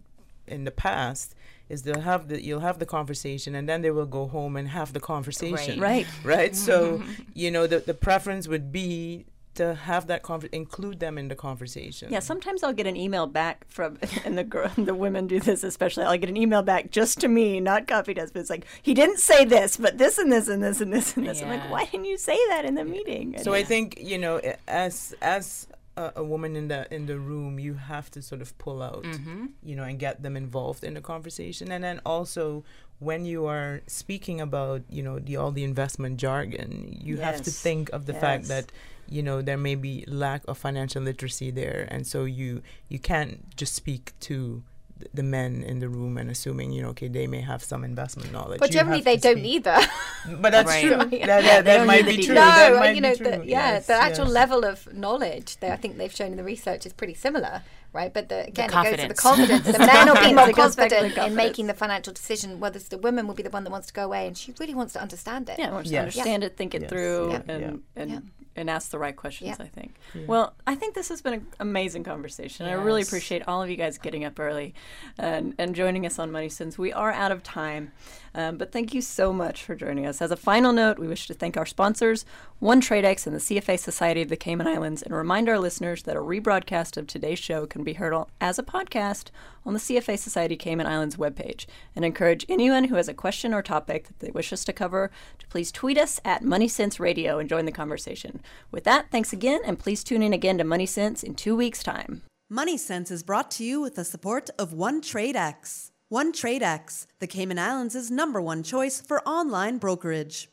in 0.47 0.65
the 0.65 0.71
past 0.71 1.35
is 1.71 1.83
they'll 1.85 2.01
have 2.03 2.29
the 2.29 2.43
you'll 2.45 2.61
have 2.61 2.79
the 2.79 2.85
conversation 2.87 3.55
and 3.55 3.67
then 3.67 3.81
they 3.81 3.91
will 3.91 4.05
go 4.07 4.27
home 4.27 4.57
and 4.57 4.69
have 4.69 4.93
the 4.93 5.01
conversation. 5.01 5.81
Right. 5.81 6.07
Right. 6.23 6.55
So 6.55 7.03
you 7.35 7.51
know 7.51 7.67
the 7.67 7.79
the 7.81 7.95
preference 7.95 8.47
would 8.49 8.71
be 8.71 9.25
to 9.57 9.75
have 9.75 10.07
that 10.09 10.23
conver- 10.23 10.53
include 10.53 11.01
them 11.01 11.17
in 11.19 11.29
the 11.29 11.35
conversation. 11.35 12.11
Yeah, 12.13 12.21
sometimes 12.21 12.63
I'll 12.63 12.73
get 12.73 12.87
an 12.87 12.97
email 12.97 13.27
back 13.27 13.65
from, 13.69 13.99
and 14.25 14.37
the 14.37 14.45
girl, 14.45 14.71
the 14.79 14.95
women 14.95 15.27
do 15.27 15.41
this 15.41 15.63
especially. 15.65 16.05
I'll 16.05 16.19
get 16.19 16.29
an 16.29 16.37
email 16.37 16.63
back 16.63 16.91
just 16.91 17.21
to 17.21 17.29
me, 17.29 17.61
not 17.61 17.87
copied 17.87 18.19
us, 18.19 18.31
but 18.31 18.41
it's 18.41 18.51
like 18.51 18.67
he 18.83 18.95
didn't 18.95 19.19
say 19.19 19.45
this, 19.45 19.77
but 19.77 19.99
this 19.99 20.19
and 20.19 20.31
this 20.33 20.49
and 20.49 20.63
this 20.63 20.81
and 20.81 20.93
this 20.93 21.17
and 21.17 21.27
this. 21.27 21.43
I'm 21.43 21.49
like, 21.49 21.71
why 21.71 21.85
didn't 21.87 22.07
you 22.07 22.19
say 22.19 22.39
that 22.49 22.65
in 22.65 22.75
the 22.75 22.85
meeting? 22.85 23.37
So 23.43 23.53
I 23.55 23.63
think 23.65 23.99
you 24.01 24.19
know, 24.19 24.41
as 24.69 25.15
as 25.23 25.67
a, 25.97 26.13
a 26.17 26.25
woman 26.25 26.57
in 26.57 26.69
the 26.69 26.93
in 26.95 27.07
the 27.07 27.19
room, 27.19 27.59
you 27.61 27.75
have 27.75 28.11
to 28.13 28.23
sort 28.23 28.43
of 28.43 28.57
pull 28.59 28.83
out, 28.83 29.05
Mm-hmm. 29.05 29.47
you 29.63 29.77
know, 29.77 29.85
and 29.85 29.99
get 29.99 30.23
them 30.23 30.37
involved 30.37 30.83
in 30.85 30.95
the 30.95 31.01
conversation, 31.01 31.71
and 31.71 31.85
then 31.85 32.01
also 32.05 32.65
when 33.01 33.25
you 33.25 33.45
are 33.47 33.83
speaking 33.87 34.41
about 34.41 34.83
you 34.89 35.03
know 35.03 35.19
the 35.19 35.37
all 35.37 35.51
the 35.53 35.65
investment 35.65 36.17
jargon, 36.17 36.97
you 37.01 37.19
have 37.19 37.43
to 37.43 37.51
think 37.51 37.91
of 37.93 38.07
the 38.07 38.15
fact 38.15 38.49
that 38.49 38.73
you 39.09 39.23
know 39.23 39.43
there 39.43 39.59
may 39.59 39.75
be 39.75 40.05
lack 40.07 40.43
of 40.49 40.59
financial 40.59 41.03
literacy 41.03 41.51
there, 41.51 41.87
and 41.91 42.07
so 42.07 42.25
you 42.25 42.63
you 42.89 42.99
can't 42.99 43.55
just 43.57 43.75
speak 43.75 44.13
to 44.21 44.63
th- 44.99 45.11
the 45.13 45.23
men 45.23 45.63
in 45.63 45.79
the 45.81 45.89
room 45.89 46.17
and 46.19 46.31
assuming 46.31 46.73
you 46.73 46.83
know 46.83 46.91
okay 46.91 47.09
they 47.09 47.27
may 47.27 47.41
have 47.41 47.63
some 47.63 47.85
investment 47.85 48.33
knowledge 48.33 48.61
But 48.61 48.71
generally, 48.71 49.03
they 49.03 49.17
to 49.17 49.23
don't 49.23 49.39
speak. 49.39 49.55
either. 49.67 49.79
but 50.41 50.51
that's 50.53 50.69
Right. 50.69 50.83
true 50.87 51.19
Yeah. 51.19 51.27
that, 51.27 51.43
that, 51.45 51.65
that 51.65 51.87
might 51.87 52.07
be 52.07 52.17
true 52.25 52.35
no, 52.35 52.41
that 52.45 52.75
might 52.77 52.89
you 52.91 52.95
be 52.95 53.01
know, 53.01 53.15
true. 53.15 53.31
the, 53.31 53.37
yeah, 53.47 53.73
Yes, 53.75 53.87
the 53.87 53.95
actual 53.95 54.25
yes. 54.27 54.35
level 54.35 54.65
of 54.65 54.93
knowledge, 54.95 55.57
they, 55.61 55.71
I 55.71 55.77
think 55.77 55.97
they've 55.99 56.15
shown 56.15 56.31
in 56.33 56.37
the 56.37 56.45
research 56.45 56.87
is 56.87 56.93
pretty 56.95 57.15
similar, 57.15 57.63
right? 57.93 58.13
But 58.15 58.29
the, 58.31 58.47
again, 58.47 58.71
it 58.71 58.73
goes 58.73 58.85
to 58.85 59.09
the 59.09 59.15
confidence. 59.15 59.21
confidence. 59.21 59.67
The 59.67 59.79
men 59.93 60.07
will 60.09 60.15
be 60.29 60.33
more 60.33 60.49
It 60.49 60.57
goes 60.57 60.75
back 60.77 60.89
to 60.91 60.95
the 60.95 61.01
confident 61.01 61.05
in 61.05 61.15
confidence. 61.15 61.37
making 61.37 61.67
the 61.67 61.75
financial 61.75 62.13
decision, 62.15 62.59
whereas 62.61 62.89
the 62.89 62.99
woman 62.99 63.27
will 63.27 63.35
be 63.35 63.43
the 63.43 63.51
one 63.51 63.65
that 63.65 63.71
wants 63.71 63.89
to 63.89 63.93
go 63.93 64.05
away 64.07 64.27
and 64.27 64.39
she 64.39 64.55
really 64.59 64.75
wants 64.75 64.93
to 64.95 65.03
understand 65.03 65.49
it. 65.51 65.59
Yeah, 65.59 65.69
I 65.71 65.73
want 65.73 65.87
to 65.87 65.93
Yes. 65.93 66.01
understand 66.17 66.45
it, 66.45 66.57
think 66.57 66.75
it 66.75 66.83
Yes. 66.83 66.91
through, 66.91 67.31
Yeah. 67.33 67.43
and 67.53 67.61
Yeah. 67.63 68.01
and 68.01 68.11
Yeah. 68.11 68.19
And 68.57 68.71
ask 68.71 68.91
the 68.91 68.99
right 68.99 69.17
questions. 69.17 69.57
Yeah. 69.59 69.65
I 69.65 69.69
think. 69.69 69.97
Well, 70.27 70.55
I 70.67 70.75
think 70.75 70.95
this 70.95 71.09
has 71.09 71.21
been 71.21 71.35
an 71.35 71.47
amazing 71.61 72.05
conversation. 72.05 72.67
I 72.67 72.73
really 72.73 73.03
appreciate 73.03 73.47
all 73.49 73.63
of 73.63 73.71
you 73.71 73.77
guys 73.77 73.99
getting 73.99 74.25
up 74.25 74.39
early 74.39 74.75
and 75.19 75.55
and 75.59 75.75
joining 75.75 76.07
us 76.07 76.19
on 76.19 76.31
Money 76.31 76.49
Sense. 76.49 76.79
We 76.79 76.93
are 76.93 77.13
out 77.13 77.33
of 77.33 77.43
time, 77.43 77.93
um, 78.35 78.57
but 78.57 78.73
thank 78.73 78.93
you 78.93 79.01
so 79.01 79.33
much 79.33 79.63
for 79.63 79.77
joining 79.77 80.07
us. 80.07 80.21
As 80.21 80.31
a 80.31 80.37
final 80.37 80.73
note, 80.73 80.99
we 80.99 81.07
wish 81.07 81.27
to 81.29 81.35
thank 81.35 81.57
our 81.57 81.67
sponsors, 81.67 82.25
One 82.59 82.81
TradeX 82.81 83.27
and 83.27 83.37
the 83.37 83.41
CFA 83.41 83.79
Society 83.79 84.23
of 84.23 84.29
the 84.29 84.37
Cayman 84.37 84.67
Islands, 84.67 85.03
and 85.03 85.15
remind 85.15 85.49
our 85.49 85.59
listeners 85.59 86.03
that 86.03 86.17
a 86.17 86.21
rebroadcast 86.21 86.97
of 86.97 87.07
today's 87.07 87.39
show 87.39 87.67
can 87.67 87.85
be 87.85 87.93
heard 87.93 88.15
as 88.41 88.59
a 88.59 88.63
podcast 88.65 89.29
on 89.65 89.73
the 89.73 89.79
CFA 89.79 90.19
Society 90.19 90.57
Cayman 90.57 90.87
Islands 90.87 91.17
webpage, 91.17 91.67
and 91.95 92.05
encourage 92.05 92.45
anyone 92.49 92.85
who 92.85 92.97
has 92.97 93.09
a 93.09 93.15
question 93.15 93.55
or 93.55 93.63
topic 93.63 94.09
that 94.09 94.19
they 94.19 94.31
wish 94.31 94.53
us 94.53 94.65
to 94.65 94.73
cover 94.73 95.11
to 95.39 95.47
please 95.47 95.71
tweet 95.71 95.97
us 95.97 96.21
at 96.25 96.43
Money 96.43 96.69
Sense 96.69 96.99
Radio 96.99 97.39
and 97.39 97.49
join 97.49 97.67
the 97.67 97.73
conversation. 97.73 98.41
With 98.71 98.85
that, 98.85 99.11
thanks 99.11 99.33
again, 99.33 99.61
and 99.65 99.79
please 99.79 100.03
tune 100.03 100.23
in 100.23 100.33
again 100.33 100.59
to 100.59 100.65
Money 100.65 100.87
Sense 100.87 101.23
in 101.23 101.35
two 101.35 101.55
weeks' 101.55 101.83
time. 101.83 102.23
Money 102.51 102.77
Sense 102.77 103.11
is 103.11 103.23
brought 103.23 103.51
to 103.53 103.65
you 103.65 103.81
with 103.81 103.95
the 103.95 104.05
support 104.05 104.51
of 104.59 104.73
One 104.73 105.01
Trade 105.01 105.37
X. 105.37 105.93
One 106.15 106.31
Trade 106.31 106.63
X, 106.63 107.09
the 107.19 107.27
Cayman 107.27 107.59
Islands' 107.59 108.09
number 108.09 108.41
one 108.41 108.63
choice 108.63 109.01
for 109.01 109.21
online 109.27 109.79
brokerage. 109.79 110.49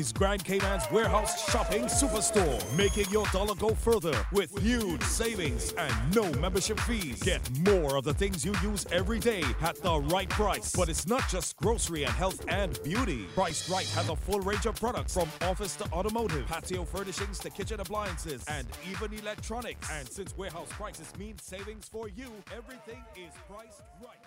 Is 0.00 0.12
Grand 0.12 0.42
Cayman's 0.42 0.90
warehouse 0.90 1.50
shopping 1.50 1.82
superstore, 1.82 2.58
making 2.74 3.04
your 3.10 3.26
dollar 3.26 3.54
go 3.54 3.74
further 3.74 4.14
with 4.32 4.58
huge 4.58 5.02
savings 5.02 5.74
and 5.76 5.92
no 6.14 6.32
membership 6.40 6.80
fees. 6.80 7.22
Get 7.22 7.42
more 7.66 7.98
of 7.98 8.04
the 8.04 8.14
things 8.14 8.42
you 8.42 8.54
use 8.62 8.86
every 8.92 9.18
day 9.18 9.44
at 9.60 9.76
the 9.76 9.98
right 10.10 10.28
price. 10.30 10.74
But 10.74 10.88
it's 10.88 11.06
not 11.06 11.28
just 11.28 11.54
grocery 11.58 12.04
and 12.04 12.12
health 12.14 12.42
and 12.48 12.82
beauty. 12.82 13.26
Price 13.34 13.68
Right 13.68 13.86
has 13.88 14.08
a 14.08 14.16
full 14.16 14.40
range 14.40 14.64
of 14.64 14.76
products 14.76 15.12
from 15.12 15.28
office 15.42 15.76
to 15.76 15.84
automotive, 15.92 16.46
patio 16.46 16.86
furnishings 16.86 17.38
to 17.40 17.50
kitchen 17.50 17.78
appliances, 17.78 18.42
and 18.48 18.66
even 18.90 19.12
electronics. 19.12 19.86
And 19.92 20.08
since 20.08 20.34
warehouse 20.34 20.70
prices 20.70 21.12
mean 21.18 21.36
savings 21.38 21.88
for 21.88 22.08
you, 22.08 22.30
everything 22.56 23.02
is 23.16 23.32
priced 23.46 23.82
right 24.02 24.19